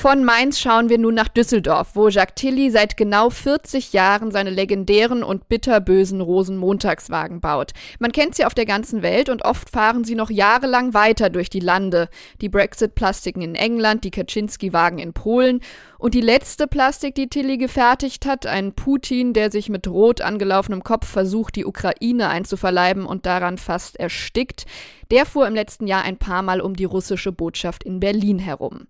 [0.00, 4.48] Von Mainz schauen wir nun nach Düsseldorf, wo Jacques Tilly seit genau 40 Jahren seine
[4.48, 7.72] legendären und bitterbösen Rosenmontagswagen baut.
[7.98, 11.50] Man kennt sie auf der ganzen Welt und oft fahren sie noch jahrelang weiter durch
[11.50, 12.08] die Lande.
[12.40, 15.60] Die Brexit-Plastiken in England, die Kaczynski-Wagen in Polen
[15.98, 20.82] und die letzte Plastik, die Tilly gefertigt hat, ein Putin, der sich mit rot angelaufenem
[20.82, 24.64] Kopf versucht, die Ukraine einzuverleiben und daran fast erstickt,
[25.10, 28.86] der fuhr im letzten Jahr ein paar Mal um die russische Botschaft in Berlin herum.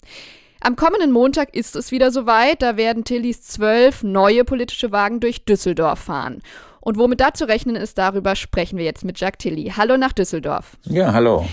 [0.63, 2.61] Am kommenden Montag ist es wieder soweit.
[2.61, 6.43] Da werden Tillys zwölf neue politische Wagen durch Düsseldorf fahren.
[6.81, 9.73] Und womit da zu rechnen ist, darüber sprechen wir jetzt mit Jacques Tilly.
[9.75, 10.77] Hallo nach Düsseldorf.
[10.85, 11.47] Ja, hallo.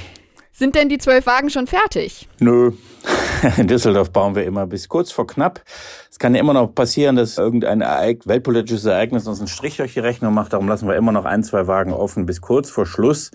[0.52, 2.28] Sind denn die zwölf Wagen schon fertig?
[2.40, 2.74] Nö.
[3.58, 5.62] In Düsseldorf bauen wir immer bis kurz vor knapp.
[6.10, 9.94] Es kann ja immer noch passieren, dass irgendein Ereignis, weltpolitisches Ereignis uns einen Strich durch
[9.94, 10.54] die Rechnung macht.
[10.54, 13.32] Darum lassen wir immer noch ein, zwei Wagen offen bis kurz vor Schluss.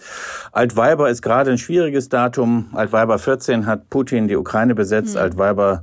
[0.52, 2.70] Altweiber ist gerade ein schwieriges Datum.
[2.72, 5.14] Altweiber 14 hat Putin die Ukraine besetzt.
[5.14, 5.22] Mhm.
[5.22, 5.82] Altweiber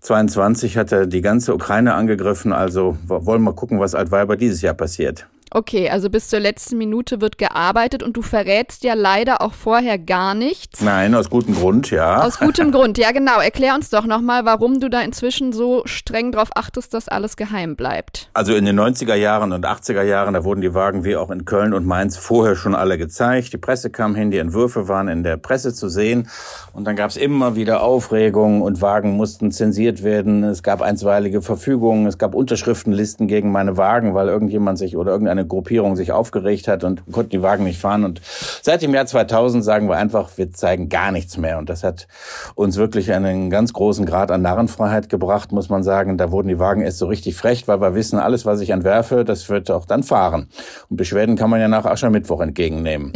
[0.00, 2.52] 22 hat er die ganze Ukraine angegriffen.
[2.52, 5.26] Also wollen wir gucken, was Altweiber dieses Jahr passiert.
[5.56, 9.98] Okay, also bis zur letzten Minute wird gearbeitet und du verrätst ja leider auch vorher
[9.98, 10.82] gar nichts.
[10.82, 12.22] Nein, aus gutem Grund, ja.
[12.22, 13.40] Aus gutem Grund, ja genau.
[13.40, 17.74] Erklär uns doch nochmal, warum du da inzwischen so streng darauf achtest, dass alles geheim
[17.74, 18.28] bleibt.
[18.34, 21.46] Also in den 90er Jahren und 80er Jahren, da wurden die Wagen wie auch in
[21.46, 23.54] Köln und Mainz vorher schon alle gezeigt.
[23.54, 26.28] Die Presse kam hin, die Entwürfe waren in der Presse zu sehen.
[26.74, 30.44] Und dann gab es immer wieder Aufregung und Wagen mussten zensiert werden.
[30.44, 35.45] Es gab einstweilige Verfügungen, es gab Unterschriftenlisten gegen meine Wagen, weil irgendjemand sich oder irgendeine
[35.46, 38.04] Gruppierung sich aufgeregt hat und konnten die Wagen nicht fahren.
[38.04, 38.20] Und
[38.62, 41.58] seit dem Jahr 2000 sagen wir einfach, wir zeigen gar nichts mehr.
[41.58, 42.08] Und das hat
[42.54, 46.18] uns wirklich einen ganz großen Grad an Narrenfreiheit gebracht, muss man sagen.
[46.18, 49.24] Da wurden die Wagen erst so richtig frech, weil wir wissen, alles, was ich entwerfe,
[49.24, 50.48] das wird auch dann fahren.
[50.88, 53.12] Und Beschwerden kann man ja nach Aschermittwoch entgegennehmen.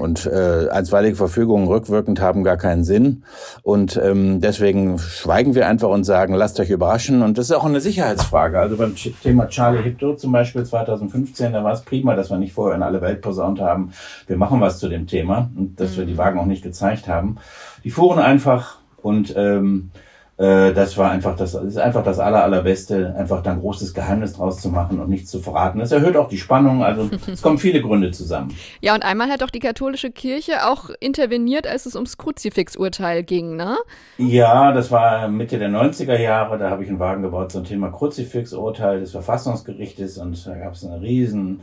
[0.00, 3.24] Und äh, einstweilige Verfügungen rückwirkend haben gar keinen Sinn.
[3.62, 7.22] Und ähm, deswegen schweigen wir einfach und sagen, lasst euch überraschen.
[7.22, 8.58] Und das ist auch eine Sicherheitsfrage.
[8.58, 12.52] Also beim Thema Charlie Hebdo zum Beispiel 2015, da war es prima, dass wir nicht
[12.52, 13.92] vorher in alle Welt posaunt haben,
[14.26, 15.96] wir machen was zu dem Thema und dass mhm.
[15.98, 16.18] wir die mhm.
[16.18, 17.36] Wagen auch nicht gezeigt haben.
[17.82, 19.98] Die fuhren einfach und ähm, äh,
[20.36, 24.32] das war einfach das, das ist einfach das aller, allerbeste, einfach da ein großes Geheimnis
[24.32, 25.78] draus zu machen und nichts zu verraten.
[25.78, 28.52] Das erhöht auch die Spannung, also es kommen viele Gründe zusammen.
[28.80, 33.56] Ja, und einmal hat auch die katholische Kirche auch interveniert, als es ums Kruzifixurteil ging,
[33.56, 33.76] ne?
[34.18, 37.90] Ja, das war Mitte der 90er Jahre, da habe ich einen Wagen gebaut zum Thema
[37.90, 41.62] Kruzifixurteil des Verfassungsgerichtes und da gab es eine riesen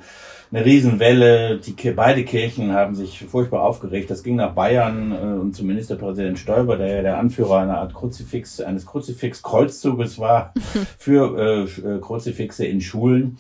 [0.52, 1.58] eine Riesenwelle.
[1.58, 4.10] Die, beide Kirchen haben sich furchtbar aufgeregt.
[4.10, 7.94] Das ging nach Bayern äh, und zum Ministerpräsident Stoiber, der ja der Anführer einer Art
[7.94, 10.54] Kruzifix, eines Kruzifix-Kreuzzuges war
[10.98, 13.38] für äh, äh, Kruzifixe in Schulen.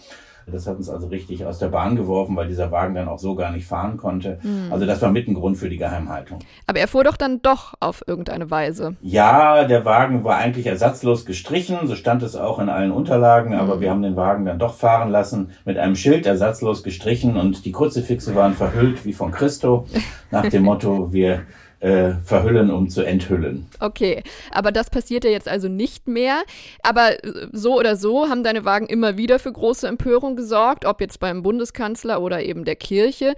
[0.47, 3.35] Das hat uns also richtig aus der Bahn geworfen, weil dieser Wagen dann auch so
[3.35, 4.39] gar nicht fahren konnte.
[4.41, 4.71] Mhm.
[4.71, 6.39] Also das war mit ein Grund für die Geheimhaltung.
[6.67, 8.95] Aber er fuhr doch dann doch auf irgendeine Weise.
[9.01, 13.77] Ja, der Wagen war eigentlich ersatzlos gestrichen, so stand es auch in allen Unterlagen, aber
[13.77, 13.81] mhm.
[13.81, 17.71] wir haben den Wagen dann doch fahren lassen mit einem Schild ersatzlos gestrichen und die
[17.71, 19.85] Kruzifixe waren verhüllt wie von Christo
[20.31, 21.41] nach dem Motto, wir
[21.81, 23.67] äh, verhüllen, um zu enthüllen.
[23.79, 26.43] Okay, aber das passiert ja jetzt also nicht mehr.
[26.83, 31.01] Aber äh, so oder so haben deine Wagen immer wieder für große Empörung gesorgt, ob
[31.01, 33.33] jetzt beim Bundeskanzler oder eben der Kirche.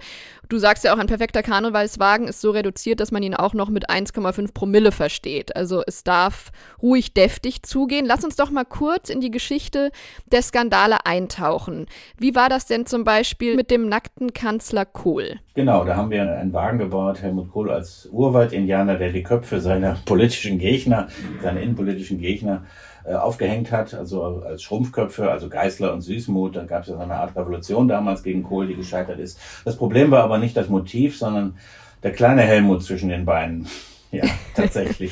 [0.50, 3.70] Du sagst ja auch, ein perfekter Karnevalswagen ist so reduziert, dass man ihn auch noch
[3.70, 5.56] mit 1,5 Promille versteht.
[5.56, 6.52] Also es darf
[6.82, 8.04] ruhig deftig zugehen.
[8.04, 9.90] Lass uns doch mal kurz in die Geschichte
[10.26, 11.86] der Skandale eintauchen.
[12.18, 15.40] Wie war das denn zum Beispiel mit dem nackten Kanzler Kohl?
[15.54, 19.96] Genau, da haben wir einen Wagen gebaut, Helmut Kohl als Urwald-Indianer, der die Köpfe seiner
[20.04, 21.08] politischen Gegner,
[21.42, 22.64] seiner innenpolitischen Gegner
[23.04, 26.56] äh, aufgehängt hat, also als Schrumpfköpfe, also Geißler und Süßmut.
[26.56, 29.38] Da gab es ja so eine Art Revolution damals gegen Kohl, die gescheitert ist.
[29.64, 31.56] Das Problem war aber nicht das Motiv, sondern
[32.02, 33.66] der kleine Helmut zwischen den Beinen.
[34.12, 34.22] Ja,
[34.54, 35.10] tatsächlich.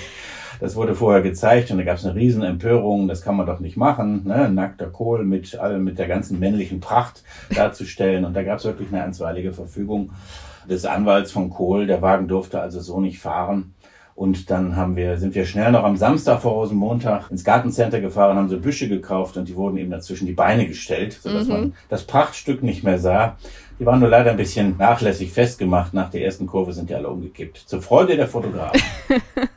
[0.61, 3.59] Das wurde vorher gezeigt und da gab es eine riesen Empörung, das kann man doch
[3.59, 4.49] nicht machen, ne?
[4.49, 8.25] nackter Kohl mit, mit der ganzen männlichen Pracht darzustellen.
[8.25, 10.13] Und da gab es wirklich eine einstweilige Verfügung
[10.69, 11.87] des Anwalts von Kohl.
[11.87, 13.75] Der Wagen durfte also so nicht fahren.
[14.15, 18.37] Und dann haben wir, sind wir schnell noch am Samstag vor Rosenmontag ins Gartencenter gefahren,
[18.37, 21.53] haben so Büsche gekauft und die wurden eben dazwischen die Beine gestellt, sodass mhm.
[21.53, 23.37] man das Prachtstück nicht mehr sah.
[23.81, 25.95] Die waren nur leider ein bisschen nachlässig festgemacht.
[25.95, 27.57] Nach der ersten Kurve sind die alle umgekippt.
[27.57, 28.81] Zur Freude der Fotografen.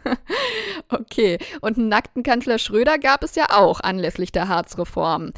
[0.89, 1.37] okay.
[1.61, 5.31] Und einen nackten Kanzler Schröder gab es ja auch anlässlich der Harzreform.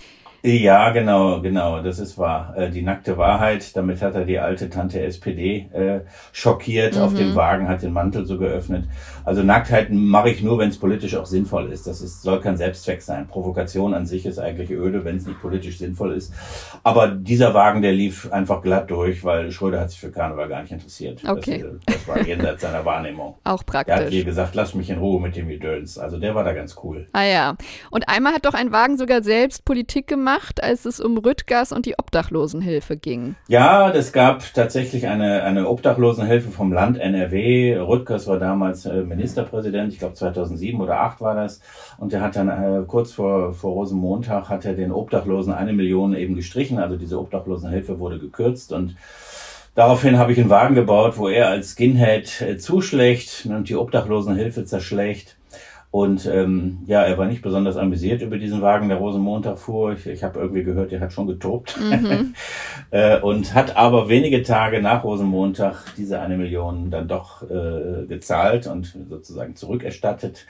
[0.48, 2.54] Ja, genau, genau, das ist wahr.
[2.56, 6.00] Äh, die nackte Wahrheit, damit hat er die alte Tante SPD äh,
[6.32, 7.02] schockiert, mhm.
[7.02, 7.36] auf dem mhm.
[7.36, 8.86] Wagen hat den Mantel so geöffnet.
[9.26, 11.86] Also Nacktheit mache ich nur, wenn es politisch auch sinnvoll ist.
[11.86, 13.28] Das ist, soll kein Selbstzweck sein.
[13.28, 16.34] Provokation an sich ist eigentlich öde, wenn es nicht politisch sinnvoll ist.
[16.82, 20.62] Aber dieser Wagen, der lief einfach glatt durch, weil Schröder hat sich für Karneval gar
[20.62, 21.24] nicht interessiert.
[21.28, 21.66] Okay.
[21.86, 23.36] Das, das war jenseits seiner Wahrnehmung.
[23.44, 23.94] Auch praktisch.
[23.94, 25.98] Er hat ihr gesagt, lass mich in Ruhe mit dem Gedöns.
[25.98, 27.06] Also der war da ganz cool.
[27.12, 27.58] Ah ja.
[27.92, 31.72] Und einmal hat doch ein Wagen sogar selbst Politik gemacht gemacht, als es um Rüttgers
[31.72, 33.36] und die Obdachlosenhilfe ging.
[33.48, 37.78] Ja, es gab tatsächlich eine, eine Obdachlosenhilfe vom Land NRW.
[37.78, 41.62] Rüttgers war damals äh, Ministerpräsident, ich glaube 2007 oder 2008 war das.
[41.98, 46.16] Und der hat dann äh, kurz vor, vor Rosenmontag hat er den Obdachlosen eine Million
[46.16, 46.80] eben gestrichen.
[46.80, 48.96] Also diese Obdachlosenhilfe wurde gekürzt und
[49.76, 54.66] Daraufhin habe ich einen Wagen gebaut, wo er als Skinhead äh, zuschlägt und die Obdachlosenhilfe
[54.66, 55.37] zerschlägt.
[55.98, 59.94] Und ähm, ja, er war nicht besonders amüsiert über diesen Wagen, der Rosenmontag fuhr.
[59.94, 61.76] Ich, ich habe irgendwie gehört, er hat schon getobt.
[61.80, 62.36] Mhm.
[62.92, 68.68] äh, und hat aber wenige Tage nach Rosenmontag diese eine Million dann doch äh, gezahlt
[68.68, 70.46] und sozusagen zurückerstattet.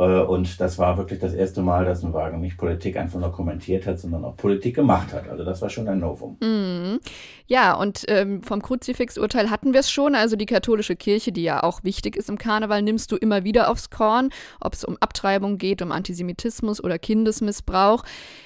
[0.00, 3.30] Äh, und das war wirklich das erste Mal, dass ein Wagen nicht Politik einfach nur
[3.30, 5.28] kommentiert hat, sondern auch Politik gemacht hat.
[5.28, 6.38] Also das war schon ein Novum.
[6.42, 6.98] Mhm.
[7.46, 10.16] Ja, und ähm, vom Kruzifixurteil hatten wir es schon.
[10.16, 13.70] Also die katholische Kirche, die ja auch wichtig ist im Karneval, nimmst du immer wieder
[13.70, 14.30] aufs Korn.
[14.60, 18.02] Ob es um Abtreibung geht, um Antisemitismus oder Kindesmissbrauch.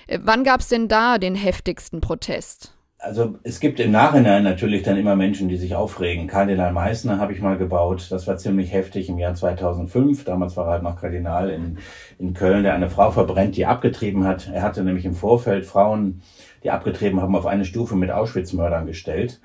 [0.07, 2.75] Äh, wann gab es denn da den heftigsten Protest?
[3.03, 6.29] Also es gibt im Nachhinein natürlich dann immer Menschen, die sich aufregen.
[6.29, 8.07] Kardinal Meissner habe ich mal gebaut.
[8.11, 10.25] Das war ziemlich heftig im Jahr 2005.
[10.25, 11.79] Damals war er halt noch Kardinal in,
[12.21, 14.49] in Köln, der eine Frau verbrennt, die abgetrieben hat.
[14.55, 16.23] Er hatte nämlich im Vorfeld Frauen,
[16.63, 19.41] die abgetrieben haben, auf eine Stufe mit Auschwitz-Mördern gestellt.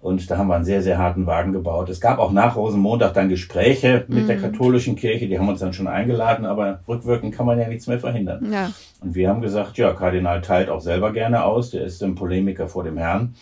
[0.00, 1.90] Und da haben wir einen sehr, sehr harten Wagen gebaut.
[1.90, 4.26] Es gab auch nach Rosenmontag dann Gespräche mit mhm.
[4.28, 5.28] der katholischen Kirche.
[5.28, 8.50] Die haben uns dann schon eingeladen, aber rückwirkend kann man ja nichts mehr verhindern.
[8.50, 8.70] Ja.
[9.02, 11.70] Und wir haben gesagt, ja, Kardinal teilt auch selber gerne aus.
[11.70, 13.34] Der ist ein Polemiker vor dem Herrn.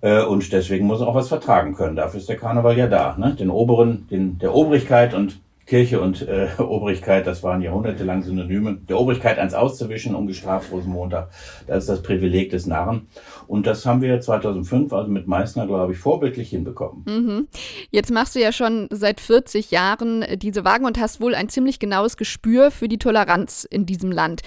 [0.00, 1.96] Äh, und deswegen muss er auch was vertragen können.
[1.96, 3.16] Dafür ist der Karneval ja da.
[3.18, 3.34] Ne?
[3.34, 8.78] Den Oberen, den, der Obrigkeit und Kirche und äh, Obrigkeit, das waren jahrhundertelang Synonyme.
[8.88, 11.30] Der Obrigkeit eins auszuwischen, ungestraft Rosenmontag,
[11.66, 13.08] das ist das Privileg des Narren.
[13.46, 17.04] Und das haben wir 2005, also mit Meißner, glaube ich, vorbildlich hinbekommen.
[17.06, 17.48] Mhm.
[17.90, 21.78] Jetzt machst du ja schon seit 40 Jahren diese Wagen und hast wohl ein ziemlich
[21.78, 24.40] genaues Gespür für die Toleranz in diesem Land.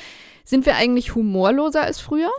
[0.44, 2.32] Sind wir eigentlich humorloser als früher?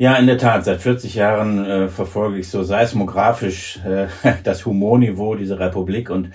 [0.00, 0.64] Ja, in der Tat.
[0.64, 4.06] Seit 40 Jahren äh, verfolge ich so seismografisch äh,
[4.44, 6.30] das Humorniveau dieser Republik und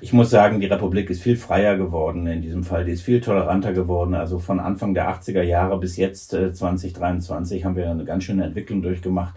[0.00, 2.84] ich muss sagen, die Republik ist viel freier geworden in diesem Fall.
[2.84, 4.14] Die ist viel toleranter geworden.
[4.14, 8.44] Also von Anfang der 80er Jahre bis jetzt äh, 2023 haben wir eine ganz schöne
[8.44, 9.34] Entwicklung durchgemacht.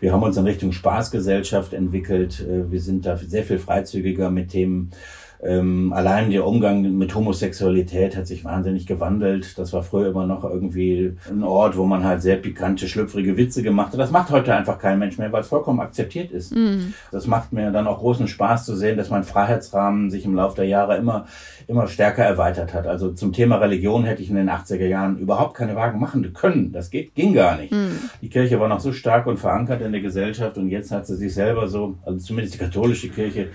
[0.00, 2.40] Wir haben uns in Richtung Spaßgesellschaft entwickelt.
[2.40, 4.90] Äh, wir sind da sehr viel freizügiger mit Themen
[5.40, 9.56] ähm, allein der Umgang mit Homosexualität hat sich wahnsinnig gewandelt.
[9.58, 13.62] Das war früher immer noch irgendwie ein Ort, wo man halt sehr pikante, schlüpfrige Witze
[13.62, 14.00] gemacht hat.
[14.00, 16.54] Das macht heute einfach kein Mensch mehr, weil es vollkommen akzeptiert ist.
[16.54, 16.94] Mhm.
[17.12, 20.56] Das macht mir dann auch großen Spaß zu sehen, dass mein Freiheitsrahmen sich im Laufe
[20.56, 21.26] der Jahre immer,
[21.68, 22.86] immer stärker erweitert hat.
[22.86, 26.72] Also zum Thema Religion hätte ich in den 80er Jahren überhaupt keine Wagen machen können.
[26.72, 27.72] Das geht, ging gar nicht.
[27.72, 27.98] Mhm.
[28.22, 31.16] Die Kirche war noch so stark und verankert in der Gesellschaft und jetzt hat sie
[31.16, 33.48] sich selber so, also zumindest die katholische Kirche,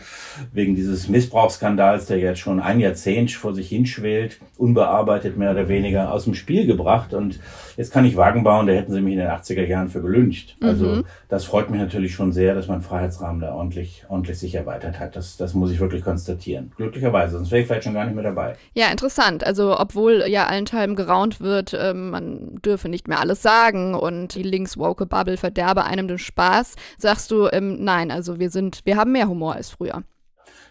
[0.54, 5.68] wegen dieses Missbrauchskandals Skandals, der jetzt schon ein Jahrzehnt vor sich hinschwelt, unbearbeitet mehr oder
[5.68, 7.14] weniger, aus dem Spiel gebracht.
[7.14, 7.40] Und
[7.78, 10.56] jetzt kann ich Wagen bauen, da hätten sie mich in den 80er Jahren für gelüncht.
[10.62, 11.06] Also mhm.
[11.30, 15.16] das freut mich natürlich schon sehr, dass man Freiheitsrahmen da ordentlich, ordentlich sich erweitert hat.
[15.16, 16.72] Das, das muss ich wirklich konstatieren.
[16.76, 18.56] Glücklicherweise, sonst wäre ich vielleicht schon gar nicht mehr dabei.
[18.74, 19.46] Ja, interessant.
[19.46, 24.44] Also obwohl ja allenthalben geraunt wird, äh, man dürfe nicht mehr alles sagen und die
[24.44, 29.12] links-woke Bubble verderbe einem den Spaß, sagst du, ähm, nein, also wir sind, wir haben
[29.12, 30.04] mehr Humor als früher.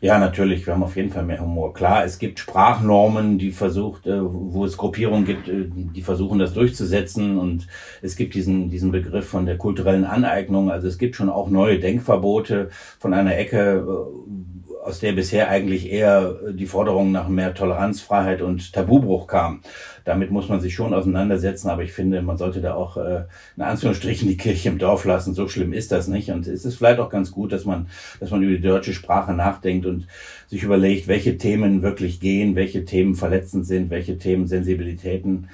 [0.03, 1.73] Ja, natürlich, wir haben auf jeden Fall mehr Humor.
[1.75, 6.55] Klar, es gibt Sprachnormen, die versucht, äh, wo es Gruppierungen gibt, äh, die versuchen das
[6.55, 7.68] durchzusetzen und
[8.03, 10.73] es gibt diesen, diesen Begriff von der kulturellen Aneignung.
[10.73, 14.52] Also es gibt schon auch neue Denkverbote von einer Ecke, äh,
[14.83, 19.61] aus der bisher eigentlich eher die Forderung nach mehr Toleranz, Freiheit und Tabubruch kam.
[20.05, 23.25] Damit muss man sich schon auseinandersetzen, aber ich finde, man sollte da auch äh,
[23.57, 25.35] in Anführungsstrichen die Kirche im Dorf lassen.
[25.35, 26.31] So schlimm ist das nicht.
[26.31, 27.87] Und es ist vielleicht auch ganz gut, dass man,
[28.18, 30.09] dass man über die deutsche Sprache nachdenkt und
[30.49, 35.49] sich überlegt, welche Themen wirklich gehen, welche Themen verletzend sind, welche Themen Sensibilitäten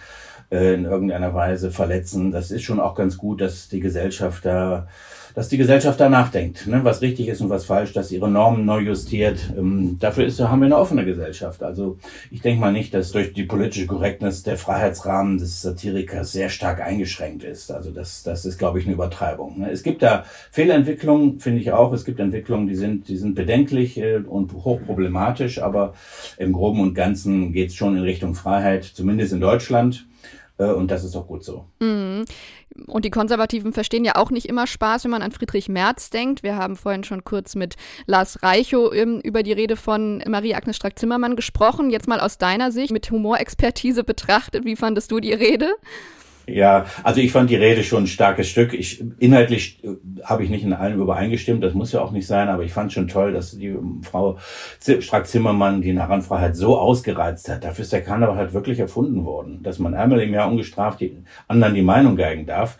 [0.50, 2.32] äh, in irgendeiner Weise verletzen.
[2.32, 4.88] Das ist schon auch ganz gut, dass die Gesellschaft da
[5.38, 8.64] dass die Gesellschaft da nachdenkt, ne, was richtig ist und was falsch, dass ihre Normen
[8.66, 9.38] neu justiert.
[9.56, 11.62] Ähm, dafür ist, haben wir eine offene Gesellschaft.
[11.62, 11.96] Also
[12.32, 16.80] ich denke mal nicht, dass durch die politische Korrektness der Freiheitsrahmen des Satirikers sehr stark
[16.80, 17.70] eingeschränkt ist.
[17.70, 19.60] Also das, das ist, glaube ich, eine Übertreibung.
[19.60, 19.70] Ne.
[19.70, 21.92] Es gibt da Fehlentwicklungen, finde ich auch.
[21.92, 25.94] Es gibt Entwicklungen, die sind, die sind bedenklich äh, und hochproblematisch, aber
[26.38, 30.07] im Groben und Ganzen geht es schon in Richtung Freiheit, zumindest in Deutschland.
[30.58, 31.64] Äh, und das ist auch gut so.
[31.80, 32.24] Mhm.
[32.86, 36.42] Und die Konservativen verstehen ja auch nicht immer Spaß, wenn man an Friedrich Merz denkt.
[36.42, 41.34] Wir haben vorhin schon kurz mit Lars Reichow ähm, über die Rede von Marie-Agnes Strack-Zimmermann
[41.34, 41.90] gesprochen.
[41.90, 45.72] Jetzt mal aus deiner Sicht mit Humorexpertise betrachtet, wie fandest du die Rede?
[46.48, 48.72] Ja, also ich fand die Rede schon ein starkes Stück.
[48.72, 49.88] Ich, inhaltlich äh,
[50.24, 52.92] habe ich nicht in allem übereingestimmt, das muss ja auch nicht sein, aber ich fand
[52.92, 54.38] schon toll, dass die Frau
[54.80, 57.64] Strack-Zimmermann die Narrenfreiheit so ausgereizt hat.
[57.64, 61.16] Dafür ist der Karneval halt wirklich erfunden worden, dass man einmal im Jahr ungestraft die
[61.46, 62.78] anderen die Meinung geigen darf.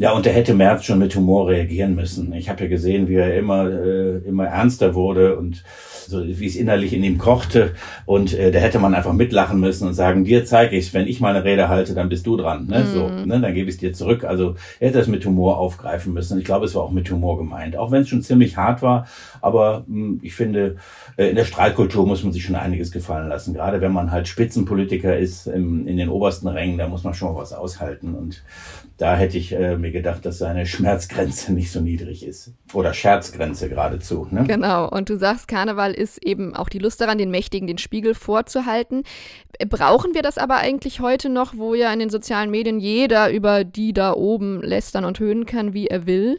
[0.00, 2.32] Ja, und da hätte Merz schon mit Humor reagieren müssen.
[2.32, 5.64] Ich habe ja gesehen, wie er immer, äh, immer ernster wurde und
[6.06, 7.72] so wie es innerlich in ihm kochte.
[8.06, 11.20] Und äh, da hätte man einfach mitlachen müssen und sagen, dir zeige ich wenn ich
[11.20, 12.68] meine Rede halte, dann bist du dran.
[12.68, 12.84] Ne?
[12.84, 12.94] Mhm.
[12.94, 13.40] So, ne?
[13.40, 14.22] Dann gebe ich es dir zurück.
[14.22, 16.38] Also er hätte das mit Humor aufgreifen müssen.
[16.38, 17.76] Ich glaube, es war auch mit Humor gemeint.
[17.76, 19.08] Auch wenn es schon ziemlich hart war.
[19.40, 20.76] Aber mh, hm, ich finde,
[21.16, 23.52] äh, in der Strahlkultur muss man sich schon einiges gefallen lassen.
[23.52, 27.34] Gerade wenn man halt Spitzenpolitiker ist im, in den obersten Rängen, da muss man schon
[27.34, 28.14] was aushalten.
[28.14, 28.44] Und
[28.98, 32.52] da hätte ich äh, mir gedacht, dass seine Schmerzgrenze nicht so niedrig ist.
[32.74, 34.26] Oder Scherzgrenze geradezu.
[34.28, 34.44] Ne?
[34.48, 34.88] Genau.
[34.88, 39.04] Und du sagst, Karneval ist eben auch die Lust daran, den Mächtigen den Spiegel vorzuhalten.
[39.68, 43.62] Brauchen wir das aber eigentlich heute noch, wo ja in den sozialen Medien jeder über
[43.62, 46.38] die da oben lästern und höhnen kann, wie er will?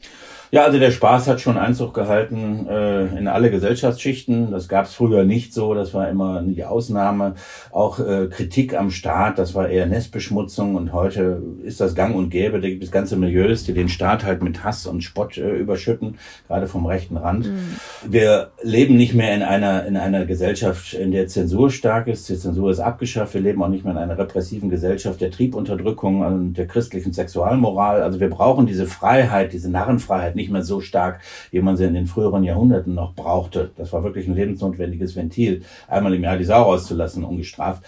[0.52, 4.50] Ja, also der Spaß hat schon Einzug gehalten äh, in alle Gesellschaftsschichten.
[4.50, 7.36] Das gab es früher nicht so, das war immer die Ausnahme.
[7.72, 12.32] Auch äh, Kritik am Staat, das war eher Nestbeschmutzung und heute ist das gang und
[12.32, 12.60] gäbe.
[12.60, 16.18] Da gibt es ganze Milieus, die den Staat halt mit Hass und Spott äh, überschütten,
[16.48, 17.46] gerade vom rechten Rand.
[17.46, 17.76] Mhm.
[18.08, 22.28] Wir leben nicht mehr in einer, in einer Gesellschaft, in der Zensur stark ist.
[22.28, 23.36] Die Zensur ist abgeschafft.
[23.36, 28.02] Wir leben auch nicht mehr in einer repressiven Gesellschaft der Triebunterdrückung und der christlichen Sexualmoral.
[28.02, 31.20] Also wir brauchen diese Freiheit, diese Narrenfreiheit nicht mehr so stark,
[31.52, 33.72] wie man sie in den früheren Jahrhunderten noch brauchte.
[33.78, 37.84] Das war wirklich ein lebensnotwendiges Ventil, einmal im Jahr die Sau rauszulassen, ungestraft.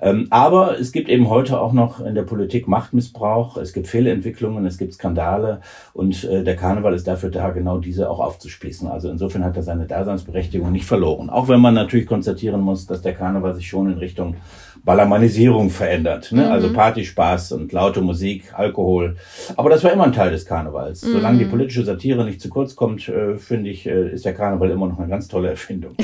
[0.00, 4.64] Ähm, aber es gibt eben heute auch noch in der Politik Machtmissbrauch, es gibt Fehlentwicklungen,
[4.66, 5.60] es gibt Skandale
[5.92, 8.88] und äh, der Karneval ist dafür da, genau diese auch aufzuspießen.
[8.88, 11.30] Also insofern hat er seine Daseinsberechtigung nicht verloren.
[11.30, 14.36] Auch wenn man natürlich konstatieren muss, dass der Karneval sich schon in Richtung
[14.84, 16.32] Ballermanisierung verändert.
[16.32, 16.42] Ne?
[16.42, 16.60] Also mhm.
[16.60, 19.16] Also Partyspaß und laute Musik, Alkohol.
[19.56, 21.02] Aber das war immer ein Teil des Karnevals.
[21.02, 21.12] Mhm.
[21.12, 24.70] Solange die politische Satire nicht zu kurz kommt, äh, finde ich, äh, ist der Karneval
[24.70, 25.96] immer noch eine ganz tolle Erfindung.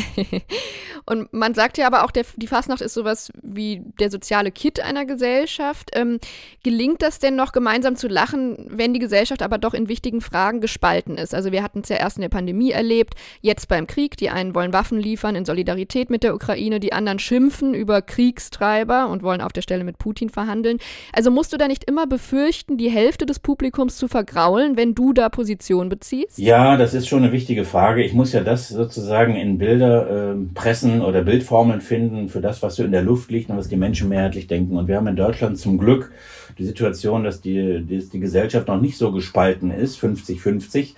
[1.04, 4.80] und man sagt ja aber auch, der, die Fastnacht ist sowas wie der soziale Kit
[4.80, 5.90] einer Gesellschaft.
[5.92, 6.20] Ähm,
[6.62, 10.62] gelingt das denn noch gemeinsam zu lachen, wenn die Gesellschaft aber doch in wichtigen Fragen
[10.62, 11.34] gespalten ist?
[11.34, 14.16] Also wir hatten es ja erst in der Pandemie erlebt, jetzt beim Krieg.
[14.16, 18.65] Die einen wollen Waffen liefern in Solidarität mit der Ukraine, die anderen schimpfen über Kriegstreiber
[18.66, 20.78] Antreiber und wollen auf der Stelle mit Putin verhandeln.
[21.12, 25.12] Also musst du da nicht immer befürchten, die Hälfte des Publikums zu vergraulen, wenn du
[25.12, 26.38] da Position beziehst?
[26.38, 28.02] Ja, das ist schon eine wichtige Frage.
[28.02, 32.76] Ich muss ja das sozusagen in Bilder äh, pressen oder Bildformeln finden für das, was
[32.76, 34.76] so in der Luft liegt und was die Menschen mehrheitlich denken.
[34.76, 36.10] Und wir haben in Deutschland zum Glück
[36.58, 40.94] die Situation, dass die, dass die Gesellschaft noch nicht so gespalten ist, 50-50,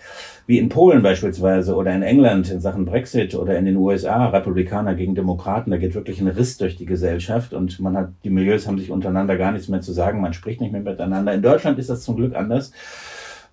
[0.47, 4.95] wie in Polen beispielsweise oder in England in Sachen Brexit oder in den USA, Republikaner
[4.95, 8.67] gegen Demokraten, da geht wirklich ein Riss durch die Gesellschaft und man hat, die Milieus
[8.67, 11.35] haben sich untereinander gar nichts mehr zu sagen, man spricht nicht mehr miteinander.
[11.35, 12.73] In Deutschland ist das zum Glück anders.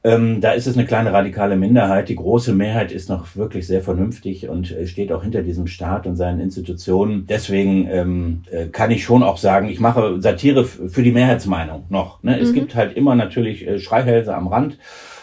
[0.05, 2.09] Ähm, da ist es eine kleine radikale Minderheit.
[2.09, 6.05] Die große Mehrheit ist noch wirklich sehr vernünftig und äh, steht auch hinter diesem Staat
[6.05, 7.25] und seinen Institutionen.
[7.27, 12.21] Deswegen ähm, äh, kann ich schon auch sagen, ich mache Satire für die Mehrheitsmeinung noch.
[12.21, 12.35] Ne?
[12.35, 12.43] Mhm.
[12.43, 14.77] Es gibt halt immer natürlich äh, Schreihälse am Rand.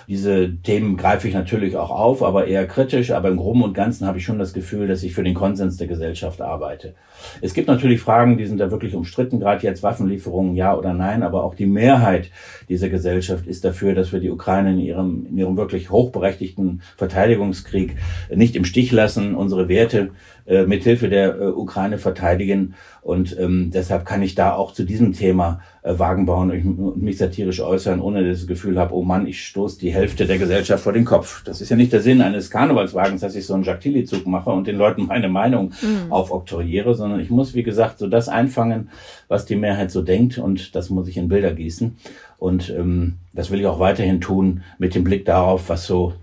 [0.09, 3.11] Diese Themen greife ich natürlich auch auf, aber eher kritisch.
[3.11, 5.77] Aber im Groben und Ganzen habe ich schon das Gefühl, dass ich für den Konsens
[5.77, 6.95] der Gesellschaft arbeite.
[7.41, 11.23] Es gibt natürlich Fragen, die sind da wirklich umstritten, gerade jetzt Waffenlieferungen, ja oder nein.
[11.23, 12.31] Aber auch die Mehrheit
[12.69, 17.97] dieser Gesellschaft ist dafür, dass wir die Ukraine in ihrem, in ihrem wirklich hochberechtigten Verteidigungskrieg
[18.35, 20.11] nicht im Stich lassen, unsere Werte
[20.47, 22.75] äh, mithilfe der äh, Ukraine verteidigen.
[23.01, 27.19] Und ähm, deshalb kann ich da auch zu diesem Thema äh, Wagen bauen und mich
[27.19, 30.93] satirisch äußern, ohne das Gefühl habe, oh Mann, ich stoße die Hälfte der Gesellschaft vor
[30.93, 31.45] den Kopf.
[31.45, 34.51] Das ist ja nicht der Sinn eines Karnevalswagens, dass ich so einen Jacques Tilly-Zug mache
[34.51, 36.11] und den Leuten meine Meinung mhm.
[36.13, 38.89] aufoktroyiere, sondern ich muss, wie gesagt, so das einfangen,
[39.29, 41.97] was die Mehrheit so denkt und das muss ich in Bilder gießen.
[42.39, 46.15] Und ähm, das will ich auch weiterhin tun mit dem Blick darauf, was so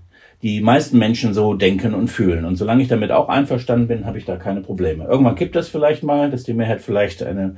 [0.41, 2.45] die meisten Menschen so denken und fühlen.
[2.45, 5.05] Und solange ich damit auch einverstanden bin, habe ich da keine Probleme.
[5.05, 7.55] Irgendwann gibt das vielleicht mal, dass die Mehrheit vielleicht eine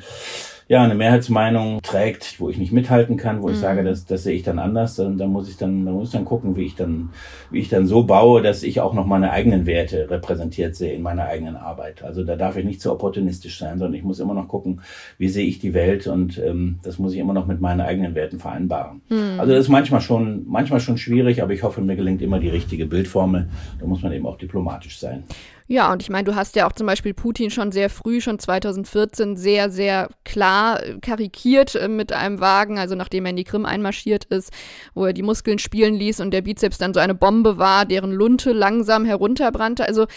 [0.72, 3.56] ja, eine Mehrheitsmeinung trägt, wo ich nicht mithalten kann, wo mhm.
[3.56, 6.08] ich sage, das, das sehe ich dann anders, dann, dann muss ich dann, dann muss
[6.08, 7.10] ich dann gucken, wie ich dann,
[7.50, 11.02] wie ich dann so baue, dass ich auch noch meine eigenen Werte repräsentiert sehe in
[11.02, 12.06] meiner eigenen Arbeit.
[12.06, 14.80] Also da darf ich nicht zu opportunistisch sein, sondern ich muss immer noch gucken,
[15.18, 18.16] wie sehe ich die Welt und ähm, das muss ich immer noch mit meinen eigenen
[18.16, 19.02] Werten vereinbaren.
[19.10, 19.42] Mhm.
[19.42, 22.48] Also das ist manchmal schon, manchmal schon schwierig, aber ich hoffe, mir gelingt immer die
[22.48, 23.50] richtige Bildformel.
[23.78, 25.26] Da muss man eben auch diplomatisch sein.
[25.72, 28.40] Ja, und ich meine, du hast ja auch zum Beispiel Putin schon sehr früh, schon
[28.40, 33.46] 2014, sehr, sehr klar äh, karikiert äh, mit einem Wagen, also nachdem er in die
[33.46, 34.52] Krim einmarschiert ist,
[34.96, 38.12] wo er die Muskeln spielen ließ und der Bizeps dann so eine Bombe war, deren
[38.12, 39.88] Lunte langsam herunterbrannte.
[39.88, 40.08] Also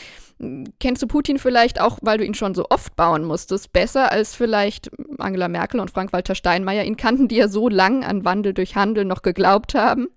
[0.80, 4.34] kennst du Putin vielleicht auch, weil du ihn schon so oft bauen musstest, besser als
[4.34, 8.74] vielleicht Angela Merkel und Frank-Walter Steinmeier ihn kannten, die ja so lang an Wandel durch
[8.74, 10.08] Handel noch geglaubt haben?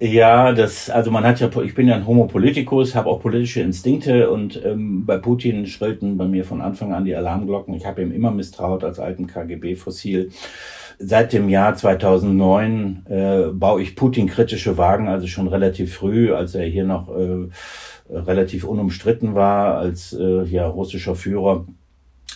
[0.00, 3.62] Ja, das, also man hat ja, ich bin ja ein Homo politicus, habe auch politische
[3.62, 7.74] Instinkte und ähm, bei Putin schrillten bei mir von Anfang an die Alarmglocken.
[7.74, 10.30] Ich habe ihm immer misstraut als alten KGB-Fossil.
[11.00, 16.66] Seit dem Jahr 2009 äh, baue ich Putin-kritische Wagen, also schon relativ früh, als er
[16.66, 17.48] hier noch äh,
[18.08, 21.66] relativ unumstritten war als äh, ja, russischer Führer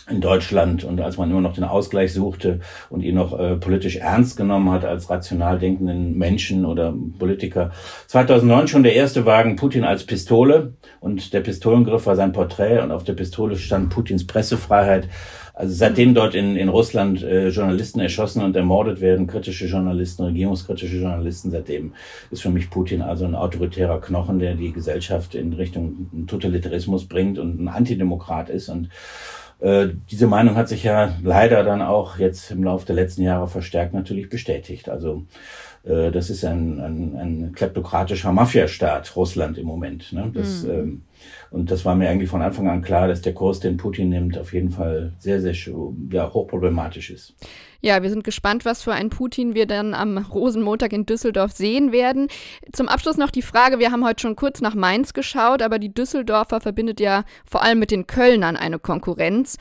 [0.09, 3.95] in Deutschland und als man immer noch den Ausgleich suchte und ihn noch äh, politisch
[3.95, 7.71] ernst genommen hat als rational denkenden Menschen oder Politiker.
[8.07, 12.91] 2009 schon der erste Wagen Putin als Pistole und der Pistolengriff war sein Porträt und
[12.91, 15.07] auf der Pistole stand Putins Pressefreiheit.
[15.55, 20.97] Also seitdem dort in, in Russland äh, Journalisten erschossen und ermordet werden, kritische Journalisten, regierungskritische
[20.97, 21.93] Journalisten, seitdem
[22.31, 27.37] ist für mich Putin also ein autoritärer Knochen, der die Gesellschaft in Richtung Totalitarismus bringt
[27.37, 28.89] und ein Antidemokrat ist und
[29.59, 33.47] äh, diese Meinung hat sich ja leider dann auch jetzt im Laufe der letzten Jahre
[33.47, 34.89] verstärkt natürlich bestätigt.
[34.89, 35.25] Also
[35.83, 40.13] äh, das ist ein, ein, ein kleptokratischer Mafiastaat, Russland im Moment.
[40.13, 40.31] Ne?
[40.33, 40.69] Das, mhm.
[40.69, 41.01] ähm,
[41.51, 44.37] und das war mir eigentlich von Anfang an klar, dass der Kurs, den Putin nimmt,
[44.37, 45.55] auf jeden Fall sehr, sehr
[46.09, 47.35] ja, hochproblematisch ist.
[47.81, 51.91] Ja, wir sind gespannt, was für einen Putin wir dann am Rosenmontag in Düsseldorf sehen
[51.91, 52.29] werden.
[52.71, 55.93] Zum Abschluss noch die Frage, wir haben heute schon kurz nach Mainz geschaut, aber die
[55.93, 59.57] Düsseldorfer verbindet ja vor allem mit den Kölnern eine Konkurrenz.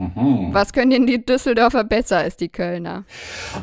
[0.00, 0.54] Mhm.
[0.54, 3.04] Was können denn die Düsseldorfer besser als die Kölner?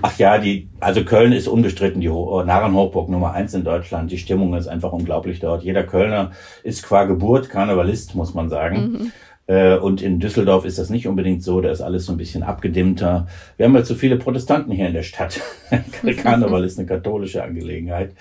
[0.04, 4.12] Ach ja, die, also Köln ist unbestritten die Narrenhochburg Nummer eins in Deutschland.
[4.12, 5.64] Die Stimmung ist einfach unglaublich dort.
[5.64, 6.32] Jeder Kölner
[6.64, 8.76] ist qua Geburt Karnevalist, muss man sagen.
[8.76, 9.12] Mhm.
[9.48, 12.44] Äh, und in Düsseldorf ist das nicht unbedingt so, da ist alles so ein bisschen
[12.44, 13.28] abgedimmter.
[13.56, 15.40] Wir haben ja zu viele Protestanten hier in der Stadt.
[16.18, 18.12] Karneval ist eine katholische Angelegenheit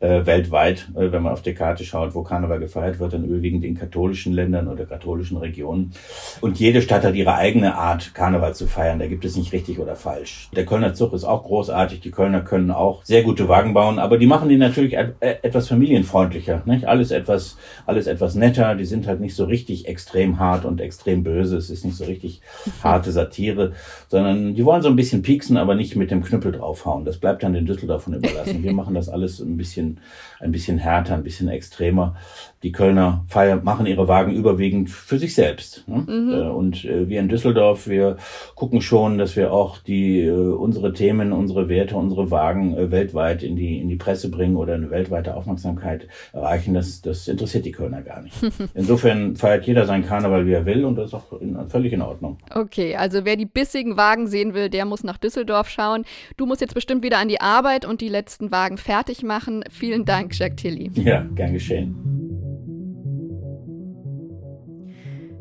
[0.00, 3.64] äh, weltweit, äh, wenn man auf die Karte schaut, wo Karneval gefeiert wird, dann überwiegend
[3.64, 5.92] in katholischen Ländern oder katholischen Regionen.
[6.40, 8.98] Und jede Stadt hat ihre eigene Art, Karneval zu feiern.
[8.98, 10.48] Da gibt es nicht richtig oder falsch.
[10.56, 12.00] Der Kölner Zug ist auch großartig.
[12.00, 16.62] Die Kölner können auch sehr gute Wagen bauen, aber die machen die natürlich etwas familienfreundlicher.
[16.64, 16.86] Nicht?
[16.86, 18.74] Alles etwas, alles etwas netter.
[18.74, 21.56] Die sind halt nicht so richtig extrem hart und extrem böse.
[21.56, 22.40] Es ist nicht so richtig
[22.82, 23.72] harte Satire,
[24.14, 27.04] sondern die wollen so ein bisschen pieksen, aber nicht mit dem Knüppel draufhauen.
[27.04, 28.62] Das bleibt dann den Düsseldorfern überlassen.
[28.62, 29.98] Wir machen das alles ein bisschen
[30.44, 32.16] ein bisschen härter, ein bisschen extremer.
[32.62, 35.84] Die Kölner feiern, machen ihre Wagen überwiegend für sich selbst.
[35.88, 36.04] Ne?
[36.06, 36.30] Mhm.
[36.32, 38.16] Äh, und äh, wir in Düsseldorf, wir
[38.54, 43.56] gucken schon, dass wir auch die, äh, unsere Themen, unsere Werte, unsere Wagen weltweit in
[43.56, 46.74] die, in die Presse bringen oder eine weltweite Aufmerksamkeit erreichen.
[46.74, 48.36] Das, das interessiert die Kölner gar nicht.
[48.74, 52.02] Insofern feiert jeder sein Karneval, wie er will und das ist auch in, völlig in
[52.02, 52.38] Ordnung.
[52.54, 56.04] Okay, also wer die bissigen Wagen sehen will, der muss nach Düsseldorf schauen.
[56.36, 59.64] Du musst jetzt bestimmt wieder an die Arbeit und die letzten Wagen fertig machen.
[59.70, 60.90] Vielen Dank, Jacques Tilly.
[60.94, 61.96] Ja, gern geschehen.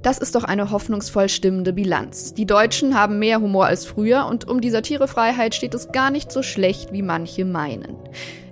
[0.01, 2.33] Das ist doch eine hoffnungsvoll stimmende Bilanz.
[2.33, 6.31] Die Deutschen haben mehr Humor als früher und um die Satirefreiheit steht es gar nicht
[6.31, 7.97] so schlecht, wie manche meinen.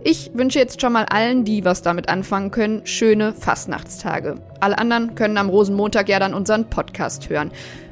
[0.03, 4.35] Ich wünsche jetzt schon mal allen, die was damit anfangen können, schöne Fastnachtstage.
[4.61, 7.51] Alle anderen können am Rosenmontag ja dann unseren Podcast hören.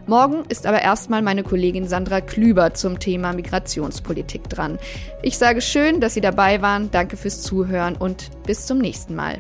[0.10, 4.80] Morgen ist aber erstmal meine Kollegin Sandra Klüber zum Thema Migrationspolitik dran.
[5.22, 9.40] Ich sage schön, dass Sie dabei waren, danke fürs Zuhören und bis zum nächsten Mal.